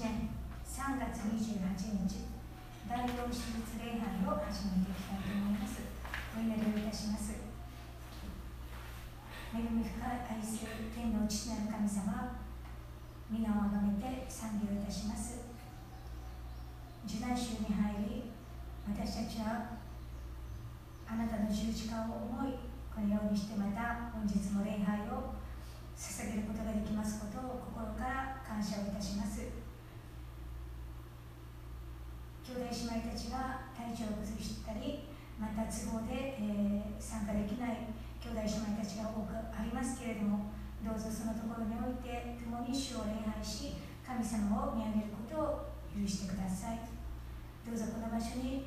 [0.00, 0.30] 年
[0.64, 1.60] 3月28
[2.06, 2.32] 日
[2.88, 5.82] 大同手術礼拝を始めていきたいと思います。
[6.36, 7.34] お祈りをいたします。
[9.52, 12.40] 恵み深い愛する天の父なる神様
[13.28, 15.40] 皆をあがめて賛美をいたします。
[17.04, 18.30] 受難週に入り
[18.88, 19.76] 私たちは
[21.06, 22.54] あなたの十字架を思い
[22.94, 25.34] このようにしてまた本日も礼拝を
[25.96, 29.61] 捧げることができますことを心から感謝をいたします。
[32.42, 35.06] 兄弟姉妹たちが体調を崩したり
[35.38, 37.86] また都合で、えー、参加できない
[38.18, 40.50] 兄弟姉妹たちが多くありますけれども
[40.82, 46.92] どうぞそのところにおいて共に主を礼拝し神様を見上げることを許してください。
[47.62, 48.66] どうぞこの場所に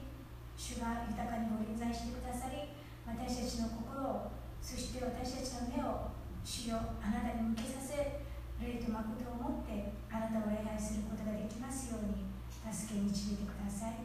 [0.55, 2.71] 主が豊かにご臨在してくださり
[3.03, 4.31] 私たちの心を
[4.63, 6.15] そして私たちの目を
[6.47, 8.23] 主よあなたに向けさせ
[8.55, 12.34] 霊と誠を持ってあなたを礼拝することができますように。
[12.71, 14.01] 助け導いてください。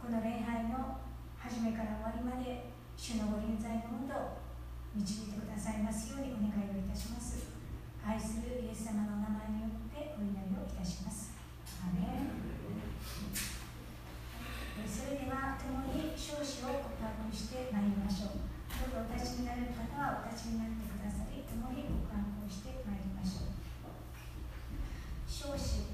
[0.00, 1.00] この礼拝の
[1.40, 4.44] 初めから終わりまで主のご臨在のもと
[4.94, 7.48] 導いてくださいますようにお願いをいたします。
[8.04, 11.32] 愛するイエス様の名前によってお祈りをいたします。
[11.80, 12.28] アメ
[14.84, 18.44] それでは共に少子を告白してまいりましょう。
[18.92, 23.56] どうぞお立ちになる方はお立ちになってください共にご観光してまいりましょう。
[25.24, 25.93] 少子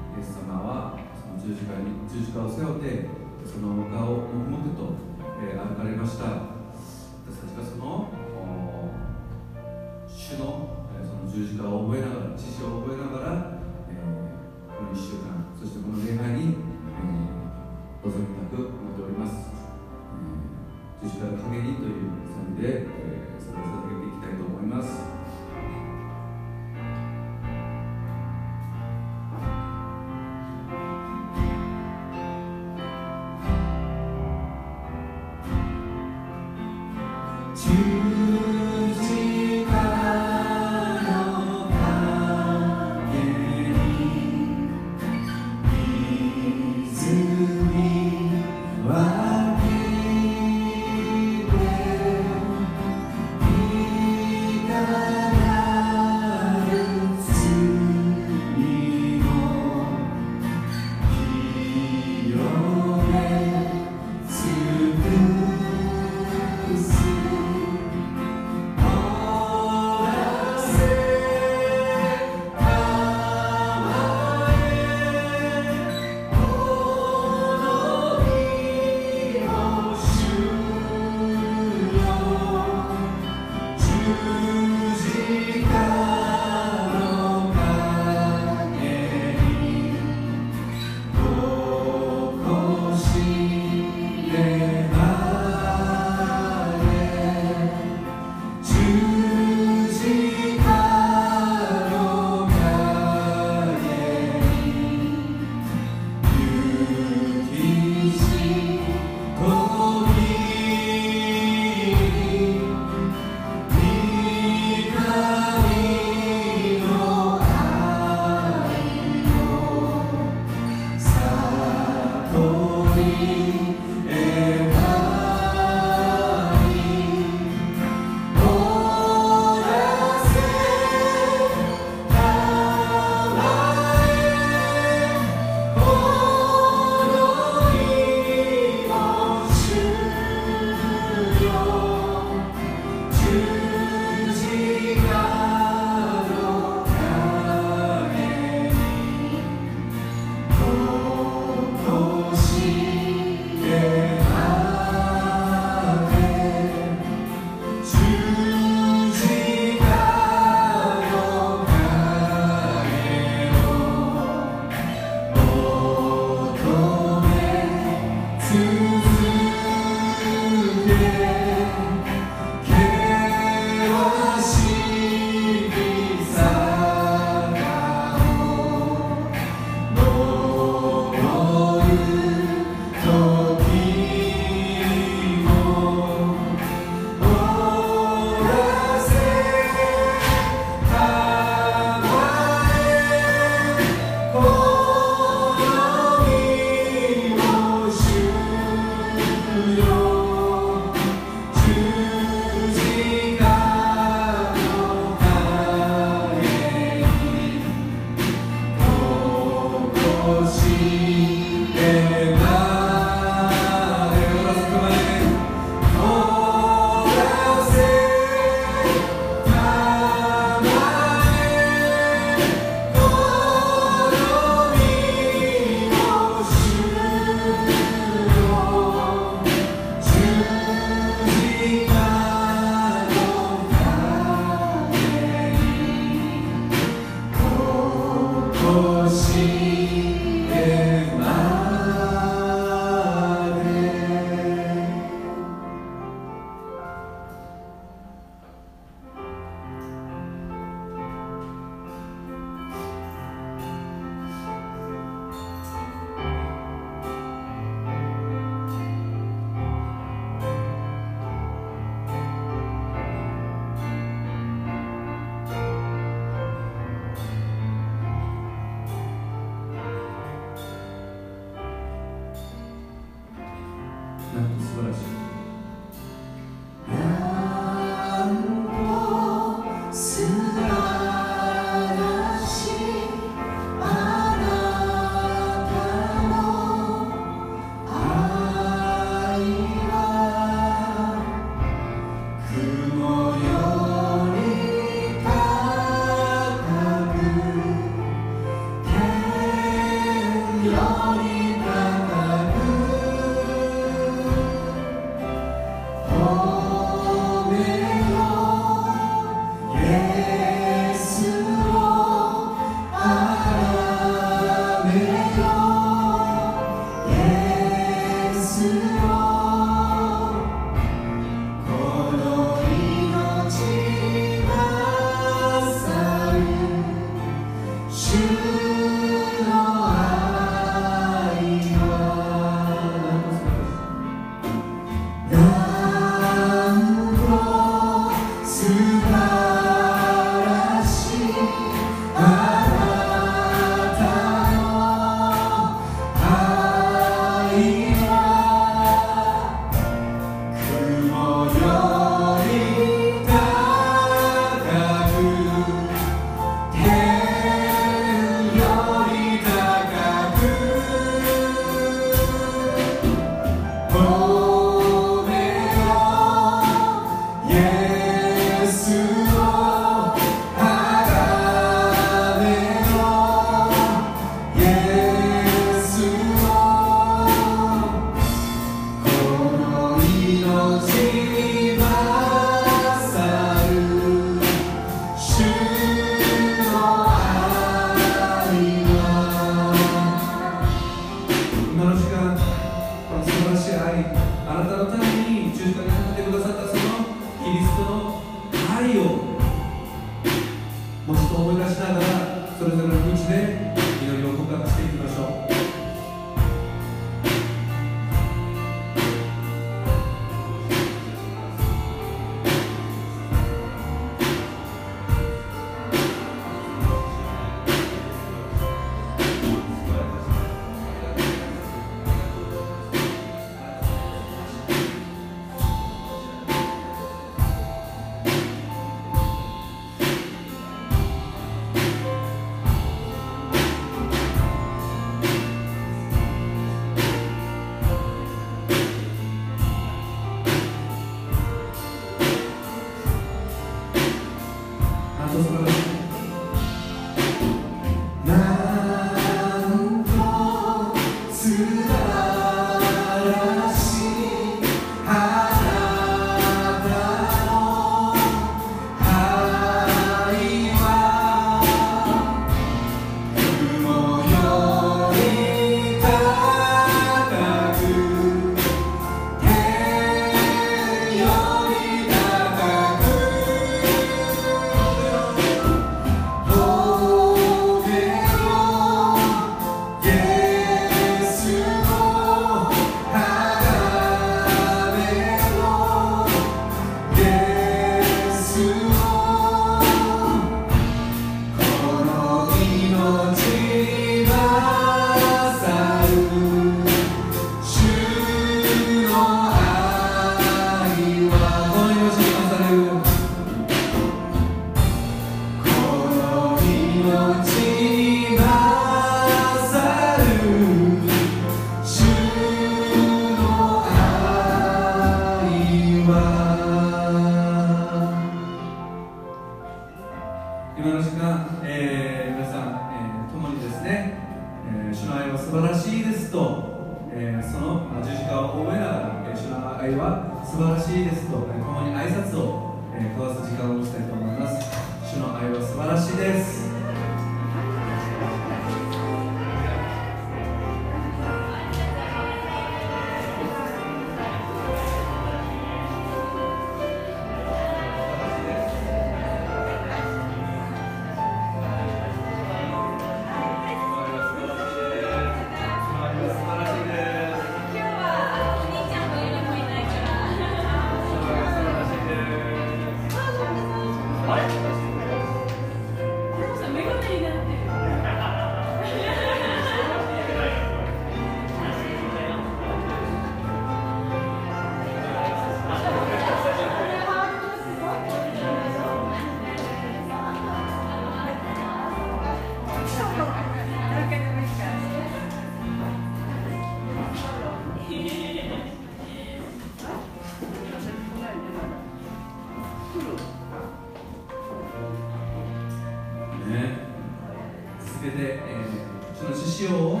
[599.74, 600.00] を、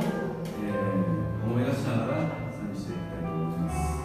[0.62, 2.18] えー、思い出しながら
[2.50, 4.01] 参加していきたいと思います。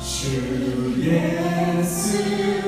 [0.00, 2.63] 주 예수.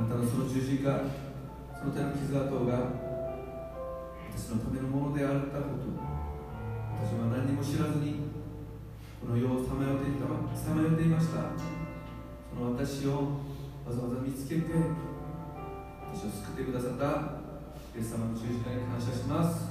[0.00, 0.88] あなたのその十字架
[1.76, 2.88] その手の傷跡が
[4.32, 5.92] 私のためのものであったこと
[7.04, 8.24] 私は何も知らずに
[9.20, 10.24] この世をさまよっていた
[10.56, 11.52] さまよっていました。
[11.52, 13.44] その私を
[13.84, 14.72] わざわざ見つけて
[16.16, 17.36] 私を救ってくださった
[17.92, 19.68] イエス様の十字架に感謝します。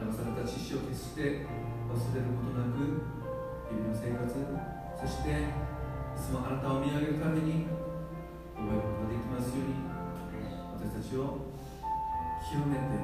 [0.00, 1.44] 流された知識を決して
[1.92, 3.04] 忘れることなく
[3.68, 4.32] 日々の生活
[4.96, 5.44] そしてい
[6.16, 7.81] つもあなたを見上げるために
[8.62, 9.82] 覚えることができますように
[10.78, 11.50] 私たちを
[12.46, 12.94] 清めて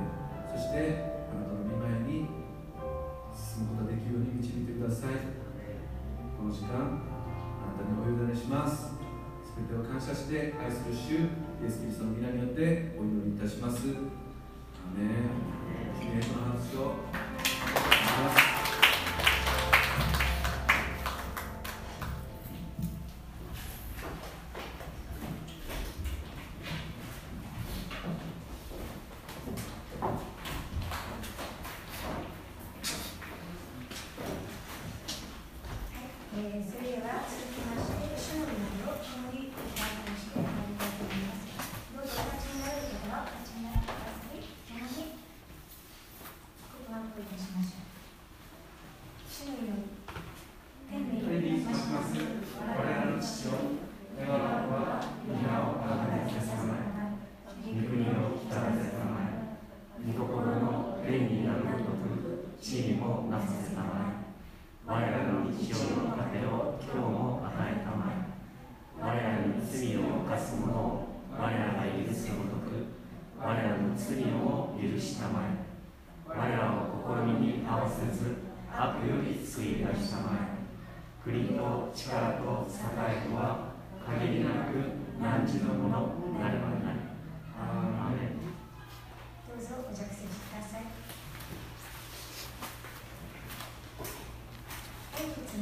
[0.47, 2.31] そしてあなたの御前に
[3.35, 5.35] 進むことができるように導いてください。
[6.39, 8.95] この時間あなたにお委ねします。
[9.57, 11.27] 全てを感謝して愛する主
[11.63, 13.89] イエス・キリストの皆によってお祈りいたします。
[13.89, 18.58] アメン、ね、の話を。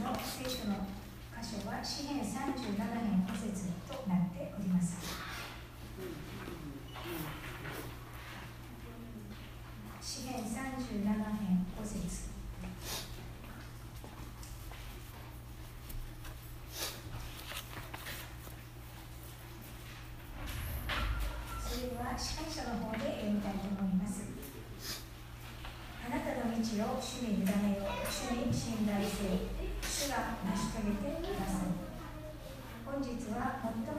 [0.01, 0.87] の聖書の
[1.33, 4.97] 箇所は詩編37編5節となっております。
[10.01, 12.31] 詩編37編5節
[21.69, 24.25] それでは司会者の方で読みたいと思います。
[26.07, 26.57] あなたの道
[26.97, 29.31] を主に委ねよう、主に信頼せよ、
[30.17, 31.69] 主が成し遂げてください。
[32.87, 33.96] 本日は最も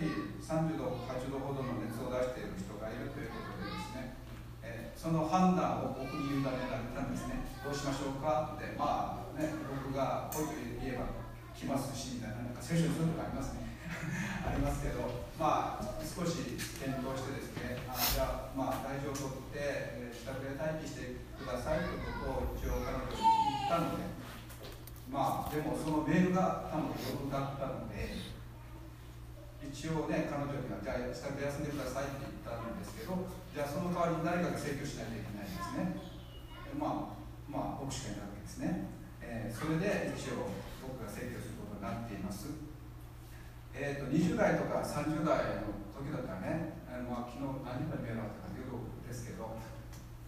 [0.00, 4.16] ですね、1人30度、80度ほどの熱を出している人がいるということでですね、
[4.64, 8.56] えその判断を僕に委ねられたんですね、どうしましょうか？
[8.56, 9.52] って、まあね、
[9.84, 11.04] 僕がこういう言えば
[11.54, 13.68] 来ますし、みたいな、なんか聖書にそういうとこありますね。
[14.46, 15.02] ありますけど、
[15.38, 24.04] まあ、少し検討してですね、あじゃあ、まあ、大丈夫を取って、えー自宅で待機してくださいということを一応彼女に言ったので、
[25.08, 28.10] まあ、でもそのメールが多分余分だったので、
[29.70, 33.22] 一応ね、彼女には、じゃあ、自宅で休んでくださいって言ったんですけど、
[33.54, 35.94] じゃあ、その代わりに誰かが請求しないといけないんですね。
[36.74, 38.90] まあ、まあ、僕しかいないわけですね。
[39.22, 40.50] えーそれで一応、
[40.82, 42.50] 僕が請求することになっています。
[43.70, 48.74] えー、と20代とか30代の時だったらね、あのまあ、昨日何人かメールあったかというと
[49.06, 49.54] ですけど、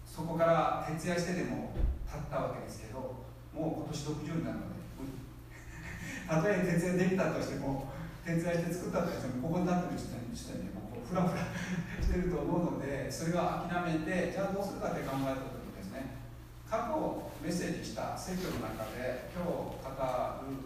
[0.07, 1.75] そこから徹夜してでも
[2.07, 4.79] 経ったわけですけど、もう今年60になるので、
[6.31, 7.92] たとえ徹夜できたとしても、
[8.25, 11.51] 徹夜して作ったとして、ここに立ってる人にしてね、もうこうフラフラ
[11.99, 16.23] してると思うので、それを諦めて、じゃあどうするかって考えたときですね、
[16.71, 16.95] 過去
[17.43, 20.63] メッセージした説教の中で、今日語る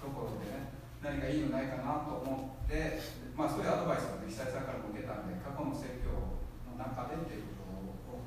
[0.00, 0.72] ところでね、
[1.04, 2.96] 何かいいのないかなと思って、
[3.36, 6.16] まあ、そういうアドバイスをね、久井さんからも受けたんで、過去の説教
[6.72, 8.24] の中でっていうことを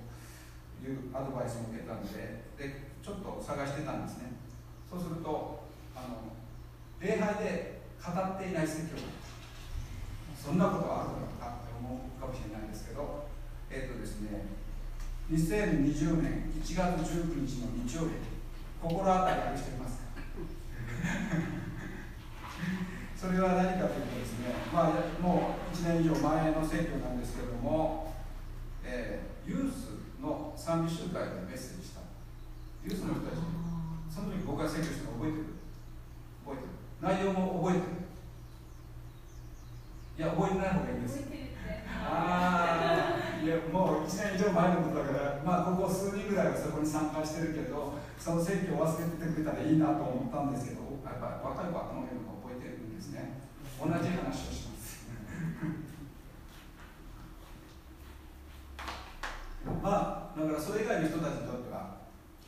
[0.85, 4.37] いうアドバイスを受けたんでで、ちょっと探してたんですね。
[4.85, 5.65] そうすると、
[5.97, 6.37] あの
[7.01, 8.97] 礼拝でっていない説教。
[10.37, 11.91] そんなことはあるのかって思う
[12.21, 13.25] かもしれないですけど、
[13.71, 14.45] えっ、とですね、
[15.31, 18.11] 2020年1月19日の日曜日、
[18.81, 20.21] 心当たりある人いますか？
[23.17, 28.13] それは何かというとですね、まあ、もう1年以上前の選挙なんですけれども、
[28.83, 29.89] えーユース
[30.19, 32.01] の賛美集会でメッセージした。
[32.83, 33.37] ユースの人たち、
[34.09, 35.53] その時僕が選挙したの覚えてる覚えてる？
[37.05, 37.93] 内容も覚えてる
[40.17, 41.21] いや、覚えてない方がいいです。
[42.01, 53.37] ああ、いや、もう1年以上前のことだから、まあ、ここ数人ぐらいはそこに参加してるけど、その選挙を忘れててくれたらいいなと思ったんですけど、やっぱり若い子は頭のように覚えてるんですね。
[53.77, 55.05] 同じ話をします。
[59.85, 61.94] まあ、だからそれ以外の人たちにとっては、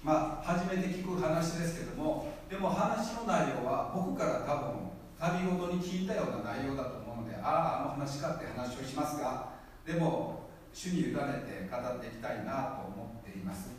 [0.08, 4.88] まあ、初めて聞く話ですけども、でも話の内容は僕から多分、
[5.20, 9.50] 旅ごとに聞いたような内容だと思うので、ああ、あの話かって話をしますが、
[9.86, 13.72] でも、主に委ねて語っていきたいなと思っています。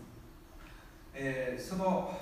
[1.14, 2.12] えーその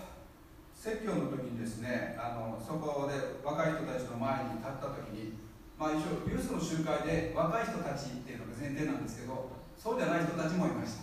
[0.73, 5.35] 説教の時にですねあのそこで若い人たちの前に立った時に
[5.77, 11.03] まあ一応ユースの集会で若い人たちっていうのが前提なんですけどそうじゃない人たちもいました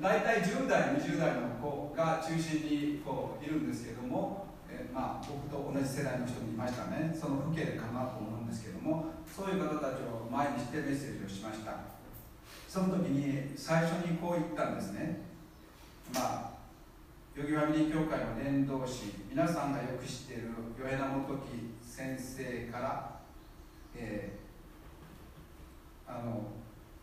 [0.00, 7.16] 大体10代20代の子が中心にこういるんですけども、えまあ、僕と同じ世代の人もいましたね。
[7.18, 11.72] その風景かなと思うんですけどもそういう方たちを前にしてメッセージをしました。
[12.68, 15.22] その時に最初にこう言ったんですね。
[16.12, 16.56] まあ
[17.34, 23.20] ヨギファミリー協会の伝道師皆さんがよく知っている与枝元樹先生から、
[23.94, 24.46] えー
[26.08, 26.44] あの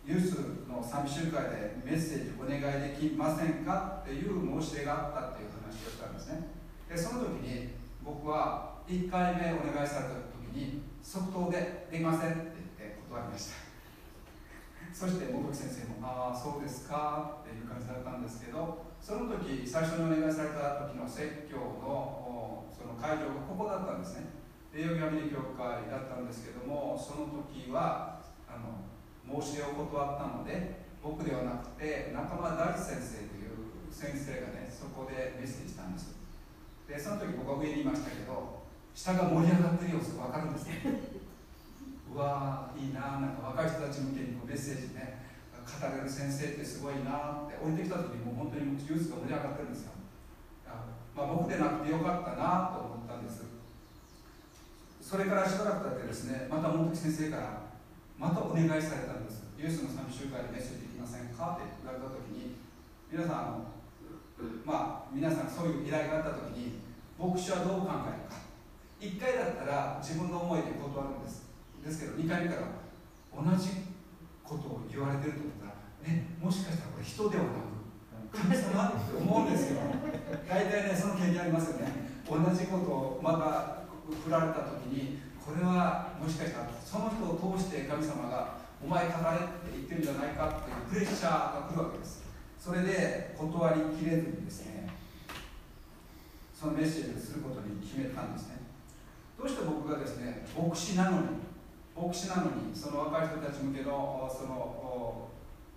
[0.06, 2.62] ユースの賛美集会でメッセージお願い
[2.92, 6.50] できませんかっていう申し出があったっていう話をしたんですね。
[6.90, 7.70] でその時に
[8.04, 13.64] 僕は1回目お願いされた時に即答でできませんって言って断りました。
[14.94, 24.28] そして元木先生も「ああそうですか」っていう感じだったんですけどその時最初にお願いされた時の説教のその会場がここだったんですね。
[24.72, 28.22] で代々木アメリカ教会だったんですけどもその時は
[29.42, 36.14] 申し出を断ったので僕ではなくて中間大地先生という先生がねそこでメッセージしたんです。
[36.88, 40.68] でその時僕は上にいましたけど下が盛り上がってる様子が分かるんです。
[40.68, 40.84] ね
[42.14, 45.26] うわーいいななんか若い人たち向けにこうメッセージね
[45.64, 49.94] 語れる先生ってすごいなって降りてきた時にもう本当にユースが盛り上がってるんですよ。
[51.16, 53.46] まあ、僕でなくてよかったなと思ったんです。
[55.02, 57.63] それからしばらく経ってですねまた元木先生から
[58.18, 59.44] またお願いされたんです。
[59.58, 61.58] ユースの賛美集会でメッセージできませんか？
[61.58, 62.56] って言われた時に
[63.12, 63.74] 皆さんあの
[64.66, 66.80] まあ皆さんそういう依頼があった時に
[67.20, 68.44] 牧師はどう考えるか。
[69.00, 71.48] 1回だったら自分の思いで断るんです。
[71.84, 72.68] ですけど2回目から
[73.36, 73.92] 同じ
[74.44, 75.76] ことを言われてると思ったら
[76.08, 77.50] ねもしかしたらこれ人ではな
[78.32, 79.82] く神様って思うんですよ。
[80.48, 81.92] 大体ねその経験ありますよね。
[82.24, 83.84] 同じことをまた
[84.24, 92.24] 振られた時にこれはもしかしたらその人を通して神様が「お前語れ」って言ってるんじゃないかっていうプレッシャーが来るわけです。
[92.58, 94.88] それで断りきれずにですね
[96.56, 98.64] そのメッセージをすることに決めたんですね。
[99.38, 101.44] どうして僕がですね牧師なのに
[101.92, 105.28] 牧師なのにその若い人たち向けのその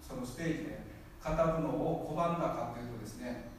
[0.00, 0.86] そのステージで
[1.24, 3.50] 語るのを拒んだかというとですね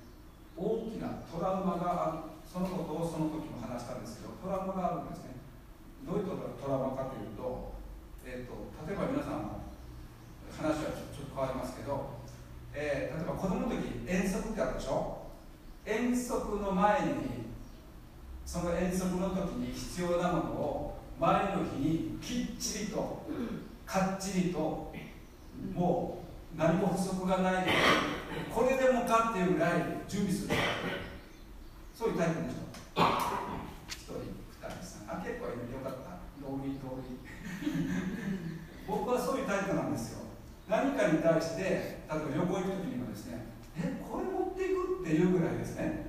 [0.56, 2.38] 大きなトラウマがある。
[2.48, 5.37] そのことをその時も話したんですけどトラウマがあるんですね。
[6.08, 7.74] どういうトラウマかというと,、
[8.26, 8.56] えーと、
[8.88, 9.60] 例えば皆さんの
[10.56, 12.16] 話はちょっと変わりますけど、
[12.74, 15.28] えー、例えば子供の時遠足ってあるでしょ？
[15.86, 17.08] 遠足の前に
[18.46, 23.24] その遠足の時に必要なものを前の日にきっちりと
[23.86, 24.94] かっちりと
[25.74, 26.24] も
[26.56, 27.68] う何も不足がない
[28.54, 30.56] これでもかっていうぐらい準備する。
[31.94, 33.02] そういうタイプでしょ
[33.90, 34.14] 一人
[34.54, 35.77] 二人さんあ結構よかっ
[36.48, 37.20] た同意同意
[38.88, 40.24] 僕はそういうタイプなんですよ。
[40.70, 46.08] 何かに対して例えば旅行行く時にはですねえこれ持っていくっていうぐらいですね。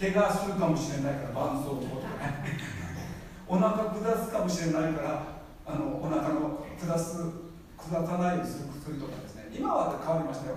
[0.00, 2.56] 怪我するかもしれないから絆創膏とかね。
[3.48, 7.20] お腹下すかもしれないからあのお腹の下す
[7.76, 9.48] 下さないようにする薬とかですね。
[9.52, 10.56] 今は変わりましたよ。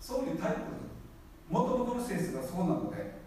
[0.00, 0.60] そういうタイプ。
[1.48, 3.22] もともとの性質がそうなので。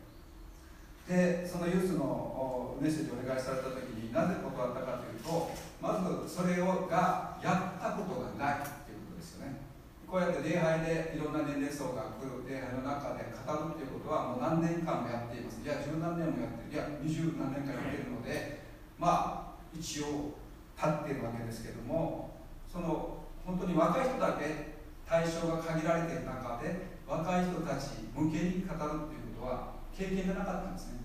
[1.06, 5.52] でそのユースのメッセージをお願いされた時になぜ断ったかというと
[5.84, 9.68] まずそれをがやったことがないっていうことですよね。
[10.08, 15.60] こうやって礼拝でいろんな年齢層が来る礼拝の中で語るっていうことはもう何年間もやっています。
[15.60, 16.72] いや十何年もやってる。
[16.72, 18.64] いや二十何年間やってるので
[18.96, 20.40] まあ一応
[20.80, 22.40] 立っているわけですけども
[22.72, 31.05] その本当に若い人だけ対象が限られている中で若い人たち向けに語るっていうことは経験がなかったんですね。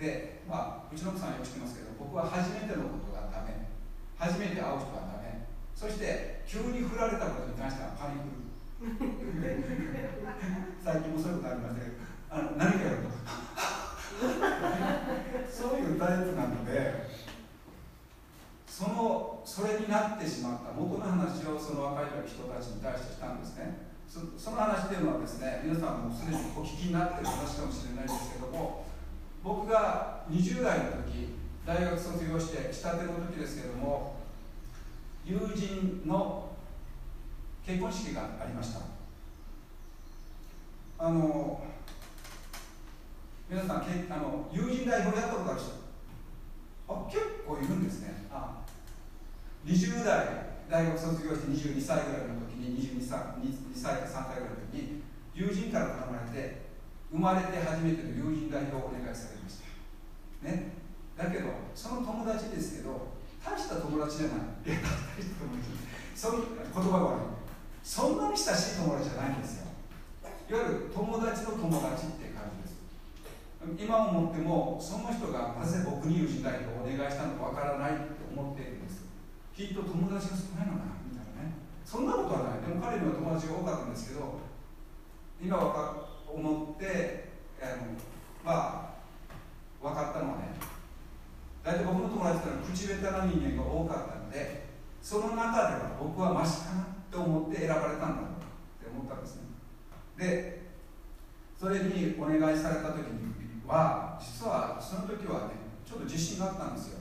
[0.00, 3.68] でまあうちの奥さんはよく知ってますけど僕は初めてのことがダメ。
[4.16, 5.44] 初めて会う人はダメ。
[5.76, 8.40] そして急に振られたことに関してはパニクる。
[10.80, 12.00] 最近もそういうことありましたけど
[12.32, 13.12] あの何かやると。
[15.52, 17.10] そういうタイプなので
[18.66, 23.90] そのそれになってしまった元の話をその若い人たちに対してしたんですね。
[24.08, 28.86] そその話っていうのはですね皆さんもすでにお聞きになってる話かもしれないですけども
[29.42, 31.34] 僕が20代の時
[31.66, 34.16] 大学卒業してしたての時ですけども
[35.24, 36.50] 友人の
[37.64, 38.80] 結婚式がありました。
[40.98, 41.62] あの
[43.48, 45.70] 皆さんけあの友人代表やったことある人
[46.88, 48.26] あ結構いるんですね。
[48.30, 48.60] あ
[49.64, 50.26] 20代
[50.68, 55.02] 大学卒業して22歳ぐらいの時に22歳 ,2 歳か3歳ぐらいの時に
[55.34, 56.69] 友人から頼まれて
[57.10, 60.46] 生まれて初めての友人代表をお願いされました。
[60.46, 60.78] ね。
[61.18, 64.70] だけどその友達ですけど大した友達じゃない。
[64.70, 65.74] いや大した友達
[66.14, 67.42] その言葉が悪い。
[67.82, 69.66] そんなに親しい友達じゃないんですよ。
[70.22, 72.78] いわゆる友達の友達って感じです。
[73.74, 79.02] 今思ってもその人がなぜ僕に友人代表をお願いしたのかわからないって思っているんです。
[79.56, 81.58] きっと友達が少ないのかなみたいなね。
[81.84, 82.62] そんなことはない。
[82.62, 84.38] でも彼には友達が多かったんですけど
[85.42, 87.28] 今わか思って
[87.60, 87.96] あの
[88.44, 88.94] ま
[89.82, 90.54] あ分かったのはね
[91.64, 94.68] 大体僕の友達ってのは口下手な人間が多かったので
[95.02, 99.42] その中では僕はマシかなと思って選ばれたんだろうって思ったんですね。
[100.16, 100.60] で
[101.58, 103.30] それにお願いされた時に
[103.66, 107.00] は実はその時はねちょっと自信があったんですよ。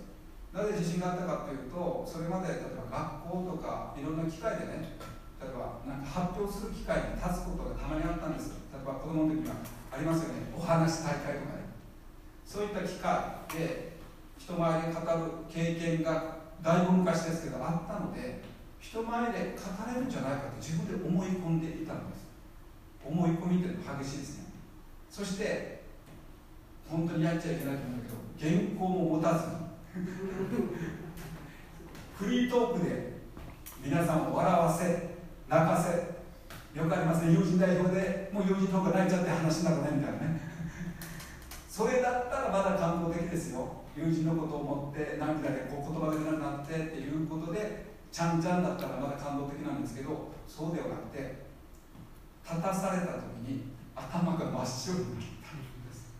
[0.51, 4.97] なぜ自信があったかというとそれまで例えば学校とかいろんな機会でね
[5.39, 8.68] 例えばなんか発表する機会に立つことがたまにあったんですよ。
[8.79, 9.55] 例えば子供の時は
[9.91, 10.35] ありますよね。
[10.55, 11.67] お話大会とかね。
[12.45, 13.97] そういった機会で
[14.37, 15.03] 人前で語る
[15.49, 18.41] 経験がだいぶ昔ですけどあったので
[18.79, 22.29] 人前で語れるんじゃないかと自分で思い込んでいたんです。
[23.05, 24.45] 思い込みっていうのは激しいですね。
[25.09, 25.83] そして
[26.89, 28.05] 本当にやっちゃいけないと思うんだ
[28.39, 29.53] けど原稿も持たずに。
[32.15, 33.19] フリートークで
[33.81, 35.09] 皆さんを笑わせ
[35.47, 36.18] 泣かせ
[36.79, 37.33] よくありますね。
[37.33, 40.39] 友人代表でもう友人の方が泣いちゃって話になるねみたいなね。
[41.67, 43.67] それだったらまだ感動的ですよ。
[43.95, 51.45] 友人のことを思って涙でこう言葉が出なくなってっていうことでちゃんちゃんだったらまだ感動的なんですけどそうではなくて
[52.47, 56.15] 立たされた時に頭が真っ白になったんです。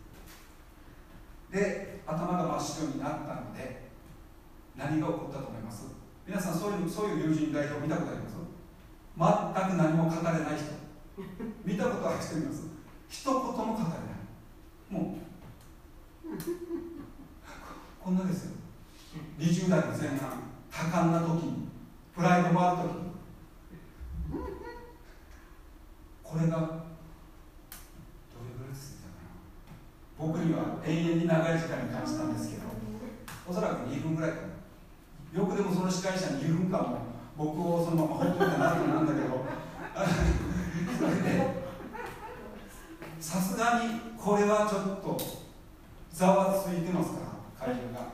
[1.50, 3.88] で頭が真っ白になったので
[4.76, 5.86] 何が起こったと思います？
[6.26, 8.36] 皆さんそういうそういう友人代表見たことあります？
[9.20, 10.72] 全く何も語れない人。
[11.62, 12.62] 見たことある人います？
[13.10, 13.98] 一言も語れない。
[14.88, 15.20] もう。
[18.02, 18.52] こんなですよ。
[19.38, 20.40] 20代の前半
[20.70, 21.68] 多感な時に
[22.16, 23.10] プライドもある時に。
[26.24, 26.62] これがどれ
[28.56, 29.28] ぐらい続いたかな。
[30.16, 32.62] 僕には永遠に長い時間に感じたんですけど
[33.46, 34.36] おそらく2分ぐらいか
[35.34, 35.40] な。
[35.40, 37.09] よくでもその司会者に2分間も。
[37.40, 39.46] 僕をそのまま放っておいなんだけど。
[40.98, 41.64] それで
[43.18, 45.18] さすがにこれはちょっと
[46.12, 47.20] ざわついてますか
[47.64, 48.12] ら会場が。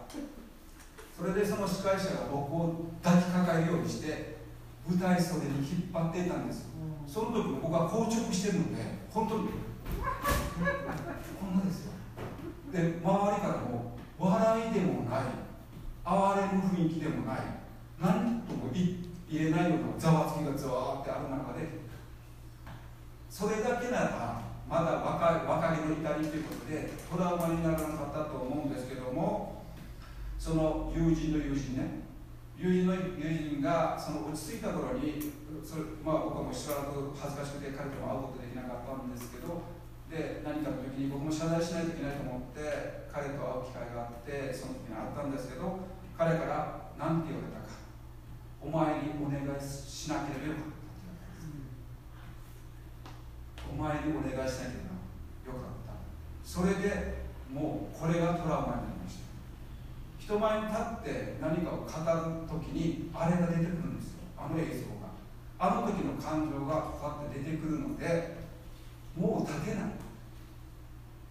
[1.19, 4.37] それでその司会者が僕を抱きかかえるようにして
[4.89, 6.69] 舞台袖に引っ張っていたんです。
[7.09, 9.49] その時僕は硬直してるので本当に。
[9.49, 11.93] こんなですよ。
[12.71, 15.23] で周りからも笑いでもない
[16.05, 17.39] 哀れむ雰囲気でもない
[18.01, 21.67] 何とも言ってえないようなざわつきがざわってある中で
[23.29, 29.67] それだけならまだ若い若気の至りということでトラウマにならなかったと思うんですけども
[30.39, 32.07] その友人の友人ね
[32.57, 39.61] 友人の友人がその落ち着いた頃にそれ、まあ、僕はもうしばらく恥ずかしくて彼とも会うことできなかったんですけど
[40.09, 45.83] で何かの時に僕も謝罪しないといけないと思って彼と会う機会があってその時に会ったんですけど
[46.17, 47.66] 彼から何て言われたか。
[48.63, 50.55] お前にお願いしなければ。
[50.55, 50.73] よかっ
[53.05, 55.93] たお前にお願いしなければよかった。
[56.43, 59.21] それでもうこれがトラウマになりました。
[60.19, 61.91] 人前に立って何かを語る
[62.49, 64.19] 時にあれが出てくるんですよ。
[64.37, 65.07] あの映像が。
[65.59, 68.37] あの時の感情がこうやって出てくるので
[69.17, 69.91] もう立てない。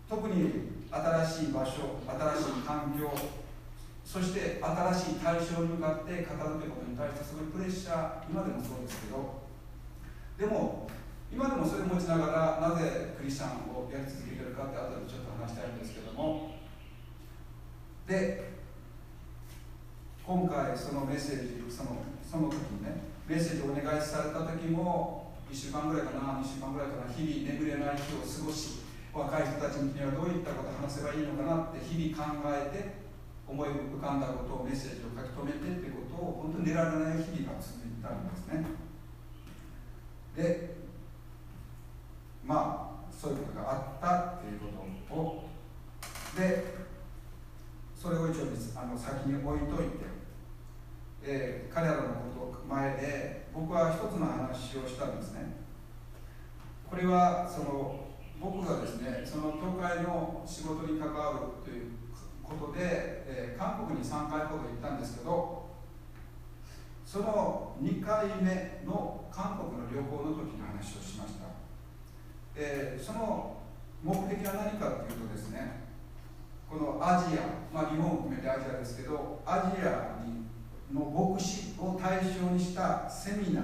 [0.09, 3.09] 特に新しい場所新しい環境
[4.06, 9.43] そして新しい対象に向かって語るということに対してすごいプレッシャー今でもそうですけど。
[10.38, 10.88] でも
[11.32, 16.56] 今でもそれを持ちながらなぜクリスチャンをやり続けてるかって後でちょっと話したいんですけども。
[18.08, 18.53] で
[20.24, 33.05] 今回そのメッセージそのその時にねメッセージをお願いされた時も1週間ぐらいかな2週間ぐらいかな日々眠れない日を過ごし若い人たちにはどういったことを話せばいいのかなって日々考えて
[33.48, 38.66] 思い浮かんだことをメッセージを書き留めてってことを本当に寝られない日々が続いたんですね。
[40.36, 40.76] で
[42.43, 44.68] まあそういうことがあったっていうこ
[45.10, 45.50] とを
[46.38, 46.76] で
[47.96, 48.43] それを一応
[48.76, 50.06] あの先に置いといて、
[51.24, 55.56] えー、彼らのこと前で僕は一つの話をしたんですね。
[56.89, 58.06] これはその
[58.39, 61.91] 僕がですねその教会の仕事に関わるという
[62.46, 62.80] ことで、
[63.28, 65.66] えー、韓国に3回ほど行ったんですけど
[67.06, 71.46] その2回目の韓国の旅行の時の話をしました。
[72.56, 73.58] え、その
[74.04, 75.84] 目的は何かというとですね
[76.70, 80.46] このアジア、まあ、日本を含めてアジアですけどアジアに
[80.93, 83.64] の牧師を対象にしたセミナー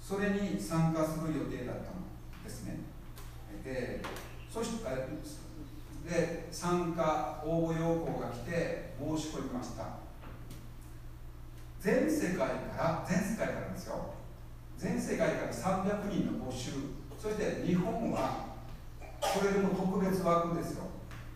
[0.00, 2.78] それに参加する予定だったんですね。
[3.64, 4.84] えー、そして
[6.04, 10.04] で参加応募要項が来て申し込みました。
[11.80, 12.46] 全世界か
[12.76, 14.14] ら全世界からですよ。
[14.76, 16.72] 全世界から300人の募集。
[17.18, 18.54] そして日本は
[19.20, 20.84] これでも特別枠ですよ。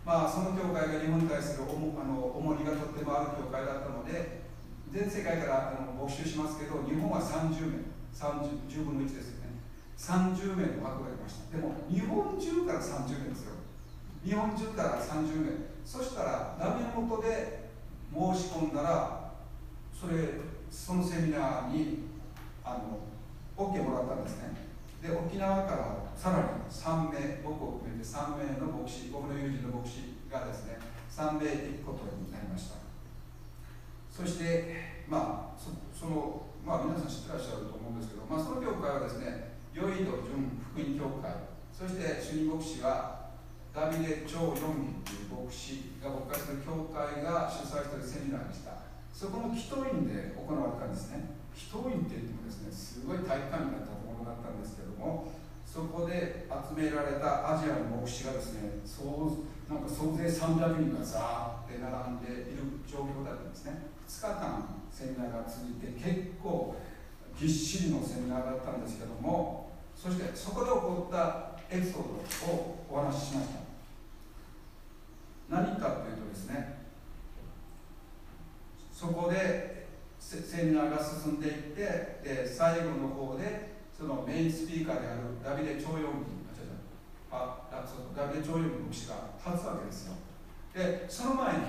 [0.05, 4.43] まあその教会が日本に対する重あの重荷がとってもある教会だったので
[4.91, 7.89] 全世界からあの募集しますけど日本は30名。
[8.09, 9.61] 30 10分の1ですよね。
[9.97, 11.57] 30名の枠が出ました。
[11.57, 13.53] でも日本中から30名ですよ。
[14.29, 15.53] 日本中から30名。
[15.87, 17.71] そしたらダメ元で
[18.13, 19.33] 申し込んだら
[19.91, 20.17] それ
[20.71, 22.05] そのセミナーに
[22.63, 23.01] あの
[23.57, 24.69] OK もらったんですね。
[25.01, 30.77] で沖縄からさらに3名僕を含めて3名の牧師僕の友人の牧師がですね
[31.09, 32.77] 3名行くことになりました。
[34.13, 41.33] そしてまあそのまあ皆さん知ってらっしゃると思うんですけど、まあ、その教会はですね良いと純福音教会。
[41.73, 43.18] そして主任牧師は
[43.79, 48.75] ダビデ・超四義という牧師が牧会する教会が主催しているセミナーでした。
[49.15, 51.39] そこの祈祷院で行われたんですね。
[51.55, 55.31] 祈祷院って言ってもですねすごい体育館になったところだったんですけども
[55.63, 63.95] そこで集められたアジアの牧師がですね総なんか総勢300人がザーって並んでいる状況だったんですね。
[64.11, 66.75] 2日間セミナーが続いて結構
[67.39, 72.03] ぎっしりのセミナーだったんですけどもそしてそこで起こったエピソー
[72.47, 73.68] ドをお話ししました。
[75.49, 76.79] 何かというとですね
[78.93, 79.87] そこで
[80.19, 86.39] セミナーが進んでいってで最後の方でそのメインスピーカーであるダビデ長四義
[87.31, 90.15] ああそうダビデ長四義牧師が立つわけですよ。
[90.75, 91.61] でその前に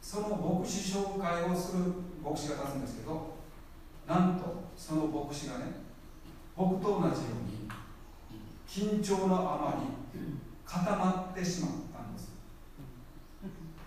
[0.00, 1.82] その牧師紹介をする
[2.22, 3.36] 牧師が立つんですけど
[4.06, 5.64] なんとその牧師がね
[6.56, 7.12] 僕と同じよう
[7.50, 7.68] に
[8.68, 10.30] 緊張のあまり
[10.64, 11.85] 固まってしまったんです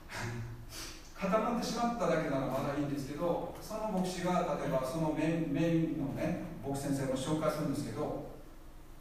[1.16, 8.30] 固まってしまっただけならまだいいんですけどその牧師が例えばそのメインのね牧師先生を紹介するんですけど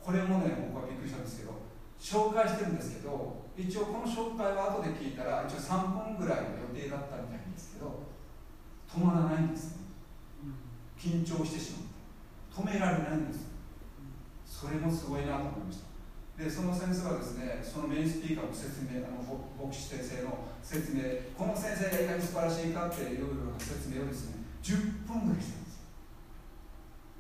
[0.02, 1.52] これもね僕はびっくりしたんですけど
[2.00, 8.02] 紹介してるんですけど一応この紹介は後で聞いたら一応3分ぐらいの予定だったみたいなんですけど
[8.88, 9.78] 止まらないんですね。
[10.98, 13.48] 緊張してしまった止められないんです。
[14.58, 15.87] それもすごいなと思いました
[16.38, 19.26] でその先生はですねそのメインスピーカーの説明あの
[19.58, 21.02] 牧師先生の説明
[21.34, 25.82] この先生がいかに素晴らしいかっていうような説明をですね10分ぐらいしたんです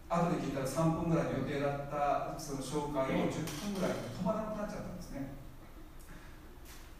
[0.06, 5.34] 後で聞いたら3分ぐらいの予定だったその紹介を10分ぐらいで止まらなくなっちゃったんですね。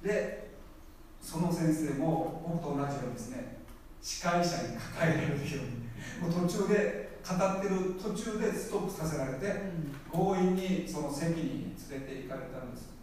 [0.03, 0.59] で
[1.23, 3.63] その先生も僕と同じようにですね
[4.03, 5.63] 司会者に抱えられるよ
[6.19, 9.47] うにもう途中で語ってる途中でストップさせられて、
[10.13, 12.99] 強引にその席に連れて行かれたんです。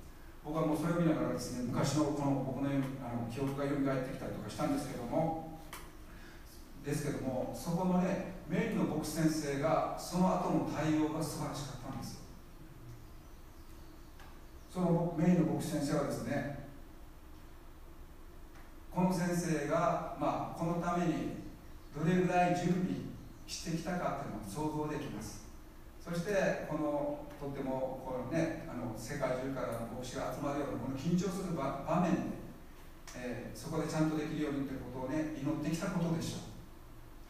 [0.46, 2.74] 僕はもうそれを見ながらですね昔のこの僕のあ
[3.18, 5.60] の記憶が蘇ってきたりとかしたんですけども
[6.86, 12.22] ですけどもそこのねメインの牧師先生がその後の対応が素晴らしかったんです
[14.72, 16.66] そのメインの牧師先生はですね
[18.92, 21.14] この先生が、まあ、このために
[21.98, 23.05] どれぐらい準備
[23.48, 25.46] してきたかというのを想像できます。
[26.02, 32.46] そしてこのとってもこの、ね、あの世界中からの牧師が集まるようなこの緊張する場面で、
[33.18, 36.46] えー、そこでちゃんとできるようにということをね祈ってきたことでしょ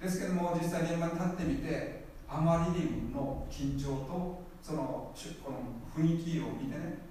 [0.01, 0.03] う。
[0.03, 5.61] ですけども実際現場に立ってみてあまりにもの緊張とそのこの
[5.95, 7.05] 雰囲気を見てね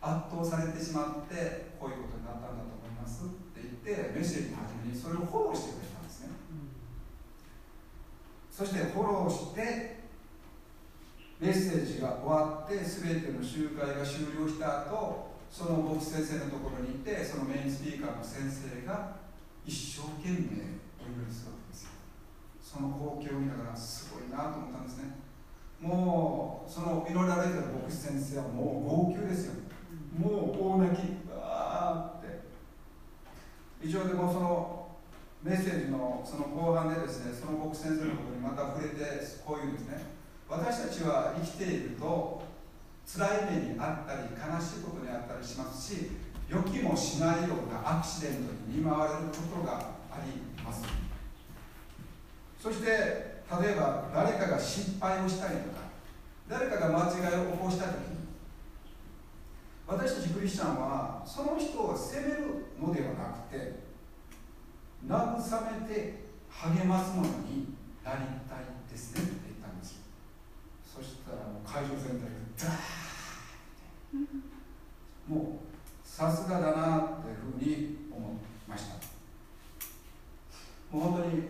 [0.00, 5.93] 圧倒されてしまってこういうことになったんだと思いますって言ってメッセージの初めにそれをフォローしてくれた、
[8.56, 9.98] そしてフォローして
[11.40, 19.16] メッセージが終わって全ての集会が終了した後その牧師先生のところに行ってそのメインスピーカーの先生が
[19.66, 21.90] 一生懸命お祈りするわけですよ。
[22.62, 25.18] その光景を見ながらすごいなと思ったんですね。
[25.80, 29.54] もうその祈られてる牧師先生はもう号泣ですよ。
[30.16, 32.44] もう大泣きわーって。
[33.82, 34.83] 以上でもその
[35.44, 39.04] メッセージのその後半でですねその牧師先生のことにまた触れて
[39.44, 40.00] こういうんですね
[40.48, 42.42] 私たちは生きていると
[43.04, 46.08] 辛い目にあったり悲しいことにあったりしますし
[46.48, 48.40] 予期もしないようなアクシデント
[48.72, 49.76] に見舞われることが
[50.10, 50.82] あります。
[52.58, 55.84] そして例えば誰かが失敗をしたりとか
[56.48, 58.24] 誰かが間違いを起こした時に
[59.86, 63.83] 私たちクリスチャンはその人を責めるのではなくて
[65.08, 67.74] 慰めて励ますものに
[68.04, 70.02] なりたいですねって言ったんですよ。
[70.84, 74.34] そしたらもう会場全体がダーッて
[75.28, 78.32] もうさすがだなっていうふうに思い
[78.68, 78.94] ました。
[80.92, 81.42] もう本当に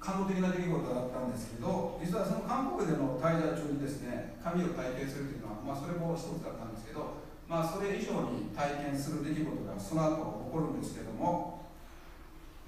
[0.00, 11.57] 感動的な出来事だったんですけど実はその韓国での滞在中にですね神を体験するというのは、まあ、それも一つだったんですけど、まあ、それ以上に体験する出来事がその後起こるんですけども、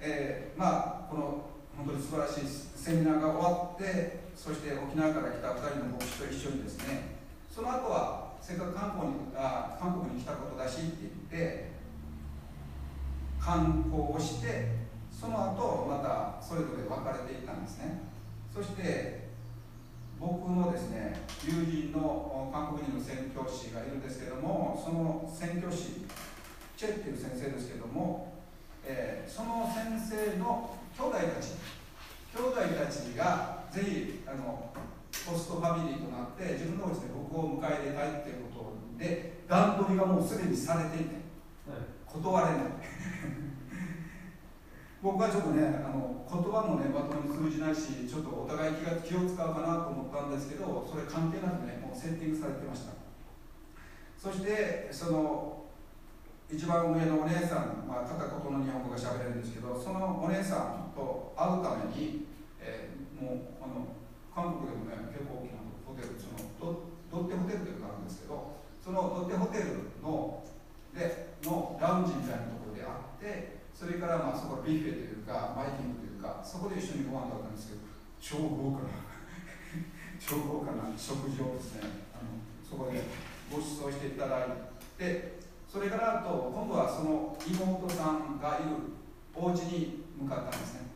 [0.01, 1.21] えー、まあこの
[1.77, 11.71] 本当に素晴らしいセミナーが終わってそして沖縄から来た2人の牧師と一緒にですねその後はせっかく韓国にあ韓国に来たことだしって言って
[13.39, 14.81] 観光をして
[15.11, 18.01] その後またそれぞれ分かれていったんですね。
[18.53, 19.29] そして
[20.19, 26.05] 僕のですね友人の韓国人の宣教師がいるんですけどもその宣教師
[26.81, 28.30] チェっていう先生ですけども、
[28.83, 31.81] えー、その先生の兄弟たち。
[32.33, 34.71] 兄弟たちがぜひあの
[35.27, 41.15] ポストファミリーとなって自分のうちで僕を迎え入れたいっていうことで段取りがもうすでにされていて、
[42.07, 42.63] 断れない。
[45.03, 52.93] 僕はちょっとねあの言葉もねまともに通じないしちょっとお互い気が気を使うかなと思ったんですけどそれ関係なくねもうセッティングされてました。
[54.17, 55.60] そしてその
[56.51, 62.27] 一番上のお姉さん、まあ、片言の日本語がしゃべれるんですけどそのお姉さんと会うために、
[62.59, 63.87] えー、もうあの
[64.35, 70.43] 韓国でもね結構大きなホテルそのドドッテホテルというのがあるんですけどそのドッテホテルの
[70.91, 77.87] でのラウンジみたいなところであってそれからまあそこビュッフェというかバイキングというかそこで一緒にご飯食べたんですけど
[78.19, 78.91] 超豪華な
[80.19, 82.99] 超豪華な食事をですねあのそこで
[83.47, 84.67] ご馳走していただい
[84.99, 85.39] て
[85.71, 88.91] それからと今度はその妹さんがいる
[89.33, 90.91] お家に向かったんですね。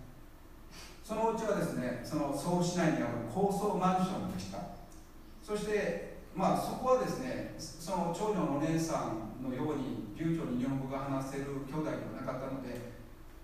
[1.02, 4.60] そのうちはですねそのソウル市内にある高層マンションでした。
[5.42, 12.92] そしてまあそこはですねその長女のお姉さんのように流暢に日本語が話せる兄弟ではなかったので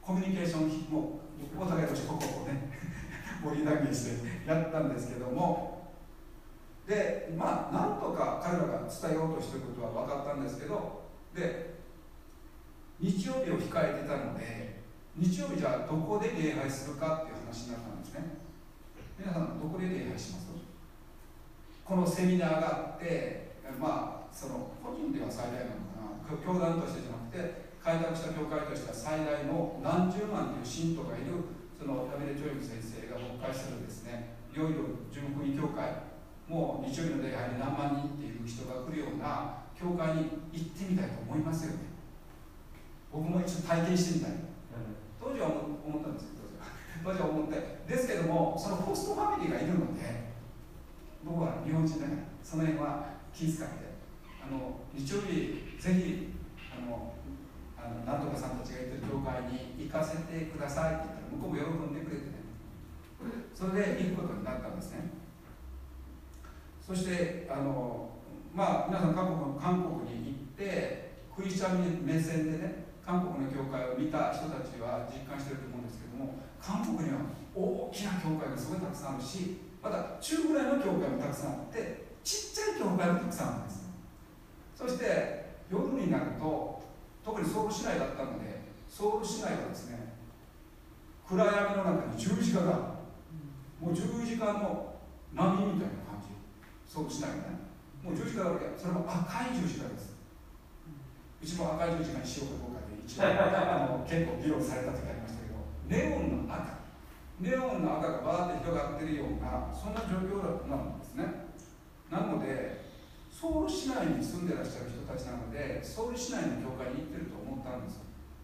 [0.01, 1.21] コミュニケーションも
[1.57, 2.75] お互いとしてここをね
[3.39, 5.79] 盛り上げしてやったんですけども。
[6.85, 11.00] でまあなんとか彼らが伝えようとしてることは分かったんですけど
[11.35, 11.79] で
[12.99, 14.81] 日曜日を控えてたので
[15.17, 18.37] 日曜日じゃあどこで礼拝するかっていう話になったんですね。
[19.17, 20.47] 皆さんどこで礼拝します？
[21.83, 25.99] このセミナーがあってまあその個人では最大なのか
[26.31, 26.37] な。
[26.39, 31.43] 教団としてじゃなくて開拓した教会としては最大の何十万という信徒がいる
[31.75, 34.37] そのダビデ・ジョイブ先生が牧会するですね。
[34.53, 34.77] いよいよ
[35.11, 36.11] 純福音教会。
[36.47, 41.89] もう日曜日の礼拝に何万人っていう人が来るような教会に行ってみたいと思いますよね。
[43.11, 44.31] 僕も一度体験してみたい。
[45.19, 46.41] 当時は思ったんですけど
[47.03, 47.81] 当時は思って。
[47.89, 50.31] ですけどもそのホストファミリーがいるので
[51.25, 53.65] 僕は日本人だからその辺は気遣って
[54.39, 56.33] あの日曜日ぜひ
[56.71, 57.13] あの
[57.75, 62.41] あのなんとかさんたちが言ってる教会に行かせてくださいって言ったら向こうも喜んでくれてね。
[63.53, 65.11] それで行くことになったんですね。
[66.81, 68.10] そしてあの
[68.53, 77.21] まあ皆さん韓国の韓国に行ってクリスチャン目線でね韓国の教会を見た人たちは実感してると思うんですけども韓国には
[77.55, 83.89] 大きな教会がすごいたくさんあるしまた中ぐらいの教会もたくさんあってちっちゃい教会もたくさんあるんです
[84.75, 86.83] そして夜になると
[87.23, 90.11] 特にソウル市内だったのでソウル市内はですね
[91.27, 93.01] 暗闇の中に十字架が
[93.79, 94.93] もう十字架の
[95.33, 96.27] 波みたいな感じ。
[96.85, 97.60] ソウル市内はね。
[98.03, 100.17] もう十字架だけそれも赤い十字架です。
[101.41, 106.81] うちも赤い十字架にしようかどうかで一応あの結構議論された時ありましたけどネオンの赤。
[107.41, 111.25] ネオンの赤がバーって広がってるようなそんな状況なんですね。
[112.09, 112.81] なので
[113.29, 117.97] ソウル市内に住んでらっしゃる人たちなのでソウル市内の教会に行ってると思ったんです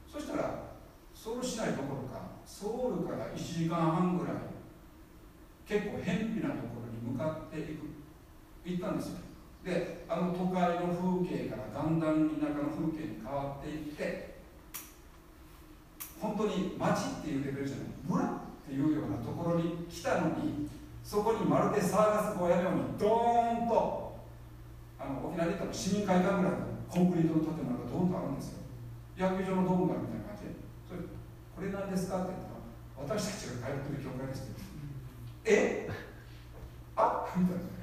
[0.09, 0.73] そしたら
[1.13, 4.35] ソウル市内どころかソウルから1時間半ぐらい
[5.67, 7.85] 結構偏僻なところに向かっていく
[8.65, 9.26] 行ったんですよ。
[9.67, 14.37] であの都会の風景からだんだん田舎の風景に変わっていって
[16.21, 18.29] 本当に街っていうレベルじゃない村っ
[18.65, 20.69] ていうようなところに来たのに
[21.03, 24.15] そこにまるでサーカス小屋のようにドーンと
[24.99, 26.57] あの沖縄で言ったら市民会館ぐらいの
[26.87, 28.63] コンクリートの建物がドーンとあるんですよ。
[29.19, 30.55] 野球場のドームがあるみたいな感じで。
[30.87, 34.63] それこれなんですかって言ったら私たちが通ってる教会ですって
[35.45, 35.89] え？
[36.95, 37.27] あ？
[37.35, 37.76] みたいな。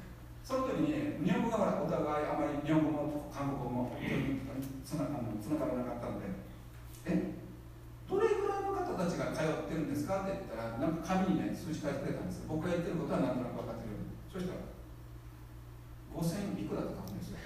[0.45, 3.97] その時に、ね、日本語がお互いあまり日本語も韓国語も
[4.85, 5.17] つなが
[5.65, 6.29] らなかったので
[7.09, 7.33] え？
[8.05, 10.21] どれぐらいの方たちが通ってるんですか？
[10.21, 12.53] って言ったらなんか紙にね数字書いてくれたんですよ。
[12.53, 14.13] 僕が言ってることは何となく分かってるように。
[14.29, 14.61] そしたら
[16.13, 17.41] 5000いくらだって書くんですよ。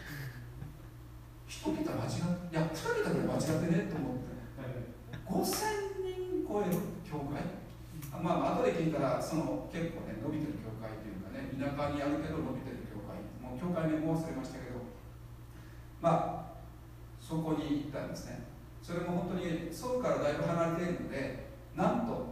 [1.47, 4.35] 一桁間違っていや2桁ぐらい間違ってねと思って。
[5.23, 6.75] 5000人超える
[7.07, 7.39] 教会？
[8.19, 12.78] まあ後で聞いたらその結構ね伸びてる教会というかね田舎にあるけど伸びてる
[13.59, 14.79] 教会もう教会名も忘れましたけど
[16.01, 16.59] まあ
[17.19, 18.47] そこに行ったんですね。
[18.81, 22.27] それも本当にソウからだいぶ離れているのでなんと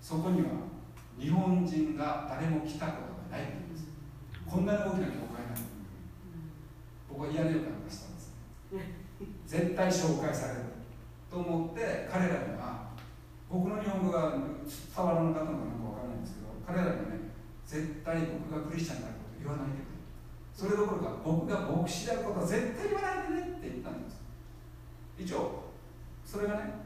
[0.00, 0.48] そこには
[1.18, 3.86] 日本人が誰も来たことがないんです。
[4.48, 5.62] こんなに大きな教会なの
[7.08, 8.32] 僕は嫌な予感がしたんです。
[9.46, 10.60] 絶対紹介される
[11.30, 12.90] と思って彼らには
[13.48, 14.32] 僕の日本語が
[14.66, 17.30] 伝わらなかったのかなんかわからないんですけど彼らにはね
[17.66, 19.89] 絶対僕がクリスチャンになること言わないでくれ
[20.60, 24.20] それどころか僕が牧師であることは絶対言わないでねって言ったんです。
[25.16, 25.72] 一応
[26.26, 26.84] それがね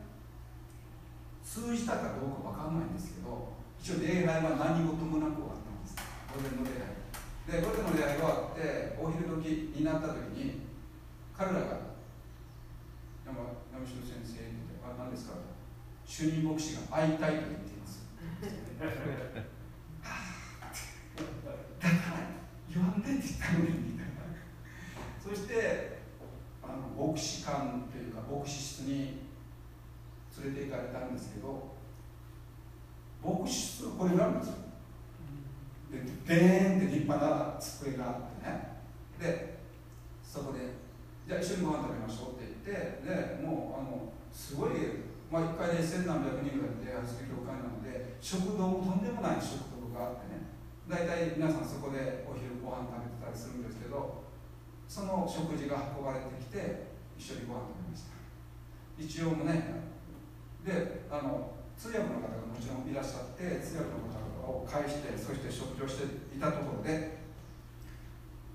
[1.43, 3.51] 通じたかどうかわかんないんですけど
[3.83, 5.99] 一応礼拝は何事もなく終わったんです。
[6.31, 6.95] 午前の礼拝。
[7.51, 10.71] で午前の礼拝が終わってお昼時になった時に
[11.35, 11.99] 彼らが
[13.27, 15.35] 山山城先生に言って「あ何ですか?」
[16.07, 18.07] 主任牧師が会いたいと言っています
[18.79, 18.95] だか
[19.35, 19.43] ら
[22.75, 23.95] 言わんでって言ったのに。
[23.95, 24.15] みたいな
[25.23, 26.03] そして
[26.63, 29.25] あの牧師館というか牧師室に
[30.43, 31.75] 連れて行かれたんですけど
[33.23, 34.55] 牧師室これがあるんですよ。
[35.91, 38.75] でベーンって立派な机があってね。
[39.21, 39.59] で
[40.23, 40.59] そこで
[41.29, 50.34] じゃあ一緒にご飯食べましょうって言ってでもうあのすごい、まあ、1回で千何百人ぐらいで礼拝する教会なので食堂もとんでもない食堂があってね。
[50.89, 54.25] 大体皆さんそこでお昼ご飯食べてたりするんですけど
[54.87, 58.15] その食事が運ばれてきて一緒にご飯食べました。
[58.99, 59.81] 一応もね
[60.65, 66.05] であの通訳の方がもちろんいらっしゃって通訳の方を介してそして食事をして
[66.37, 67.19] いたところで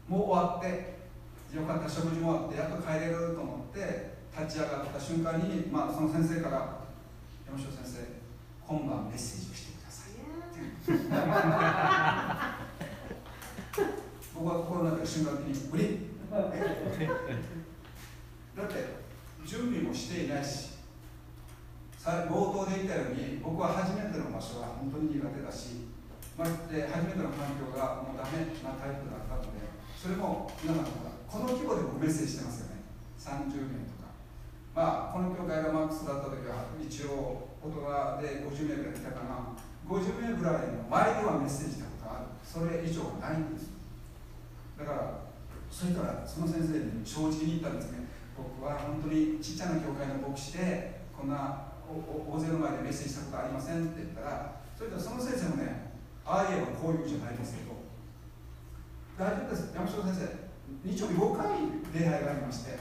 [0.07, 0.99] もう終わって
[1.55, 6.85] よかった食事も終わってやっと帰れると思って立ち上がった瞬間に、まあ、その先生から
[7.45, 8.05] 「山城先生
[8.65, 9.68] 今晩メッセージをして」
[14.33, 16.09] 僕は心の中で瞬間的に「無理!」
[18.57, 18.73] だって
[19.45, 20.79] 準備もしていないし
[22.03, 25.85] 冒頭で言ったように僕は初めての場所は本当に苦手だし
[26.37, 30.85] まして初めての環境がもうダメなタイプだったのでそれも皆さん
[31.29, 32.81] この規模で僕メッセージしてますよね。
[33.19, 34.09] 30名とか。
[34.73, 37.77] まあこの教会がマックスだった時は一応大人
[38.25, 39.53] で50名ぐらい来たかな。
[39.89, 42.29] 50名ぐらいの前ではメッセージしたことがある。
[42.45, 43.73] それ以上はないんです。
[44.77, 45.25] だから
[45.69, 48.05] そしたらその先生に正直に言ったんですね。
[48.37, 55.91] 僕は本当にちっちゃな教会の牧師でこんな大勢の前でメッセージしたことありませんって言ったらそれとその先生もね
[56.23, 57.73] ああ言えばこういうじゃないですけど
[59.17, 59.73] 大丈夫です。
[59.73, 60.49] 山城先生
[60.85, 61.49] 日曜日5回
[61.91, 62.77] 礼拝がありまして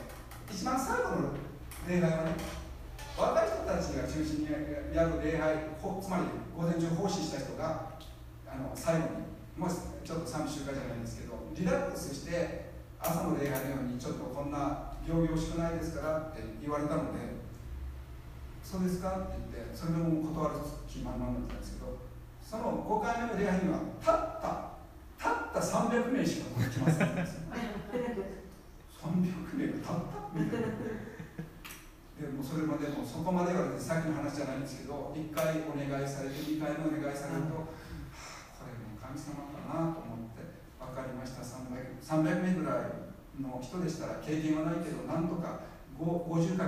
[0.53, 1.33] 一番最後の
[1.89, 2.37] 礼拝はね
[3.19, 4.55] 若い人たちが中心に
[4.95, 6.23] やる礼拝つまり
[6.55, 7.99] 午前中奉仕した人が
[8.47, 9.27] あの最後に
[9.59, 9.71] もう
[10.07, 17.19] ちょっと寂しいかじゃないんですけどリラックスして朝の礼拝のようにちょっとこんな行々しくないですからって言われたので
[18.63, 20.55] そうですかって言ってそれでも断る
[20.87, 21.99] 気満々だったんですけど
[22.39, 24.79] その5回目の礼拝にはたった
[25.19, 27.59] たった300名しか来ませんでした。
[29.03, 30.67] 300名がたったみたいな
[32.19, 40.43] でもそれまでもそこまで言われてさっきの話じゃないんですけど1回お願いされて2回目お願いされると、はあ、これも神様かなと思って
[40.83, 41.47] 分かりました。
[41.47, 43.07] 300, 300名ぐらい
[43.39, 45.63] の人でしたら経験はないけどなんとか
[45.95, 46.59] 50×6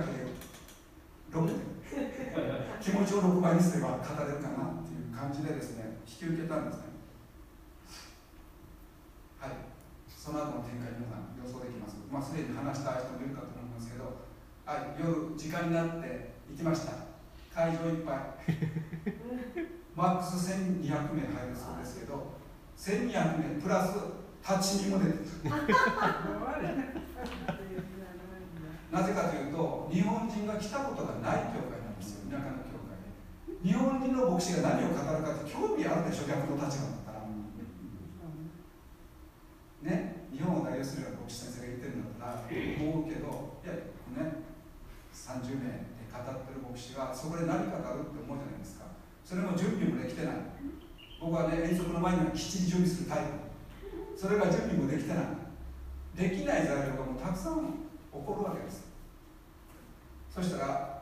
[2.81, 6.83] 気持ちを6倍にすれば語れるかなっていう感じでですね引き受けたんですね。
[9.39, 9.51] はい。
[10.07, 11.95] その後の展開皆さん予想できます？
[12.11, 14.20] まあすでに話した人もいるかと思いますけど
[14.71, 16.93] はい夜時間になって行きました。
[17.53, 18.19] 会場いっぱい。
[19.99, 22.31] マックス1200名入るそうですけど
[22.77, 23.97] 1200名プラス
[24.39, 25.49] 立ち見も出てた
[28.97, 33.11] なぜかというと日本人が来たことがない教会なんですよ田舎の教会で
[33.67, 37.17] 日本人の牧師が何を語るかって興味あるでしょ逆の立場だったら。
[39.91, 43.90] ね日本を代表するような牧師先生が言ってるんだったら思うけどいやね
[45.39, 48.91] 30名で語ってる牧師がそこで何語るって思うじゃないですか。
[49.23, 50.35] それも準備もできてない。
[51.21, 54.19] 僕はね遠足の前にはきっちり準備するタイプ。
[54.19, 55.25] それが準備もできてない。
[56.15, 57.71] できない材料がもうたくさん起
[58.11, 58.91] こるわけです。
[60.27, 61.01] そしたら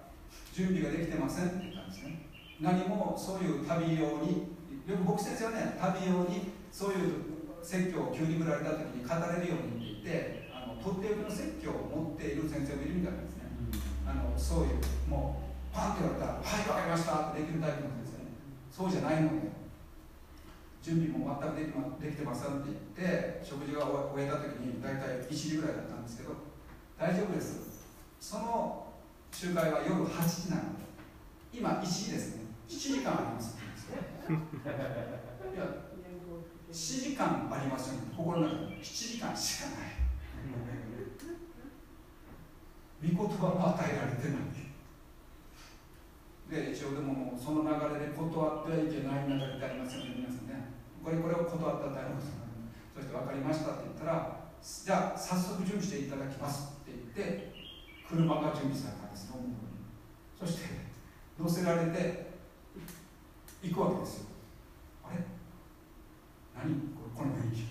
[0.53, 2.29] 準備ができてませんって言ったんですね。
[2.61, 4.53] 何もそういう旅用に
[4.85, 5.77] よく僕先生はね。
[5.81, 13.28] 旅用にそういう説教を急に振られた時に語れるようにって言ってあのとっておきの説教を持っている先生もいるみたいな
[14.09, 15.37] あのそういうも
[15.71, 18.33] うパンって言われたら「はい分かりました」ってできるタイプの先生ね。
[18.73, 19.49] そうじゃないので
[20.81, 26.33] 準備も全くでき,、ま、できてませんって言って食事が終えた時に大体1時ぐらいだったんですけど
[26.97, 27.85] 大丈夫です。
[28.19, 28.87] その
[29.31, 30.89] 集会は夜8時なので
[31.53, 32.49] 今1時ですね。
[32.67, 33.57] 7時間あります
[34.29, 35.65] いや
[36.71, 38.13] 7時間ありますよね。
[38.15, 39.89] 心の中に7時間しかない。
[43.01, 44.49] 御言葉も与えられてない。
[46.49, 50.73] で一応でもその流れで断ってはいけない流れってありますよね皆さんね。
[51.03, 52.33] これこれを断ったら大変です
[52.95, 57.53] そして分かりましたって言ったらじゃあ早速準備していただきますって言って
[58.09, 59.29] 車が準備されたんです
[60.39, 60.89] そして
[61.39, 62.33] 乗せられて
[63.61, 64.25] 行くわけですよ。
[65.05, 65.21] あれ？
[66.57, 66.73] 何？
[66.97, 67.63] これこの雰囲気。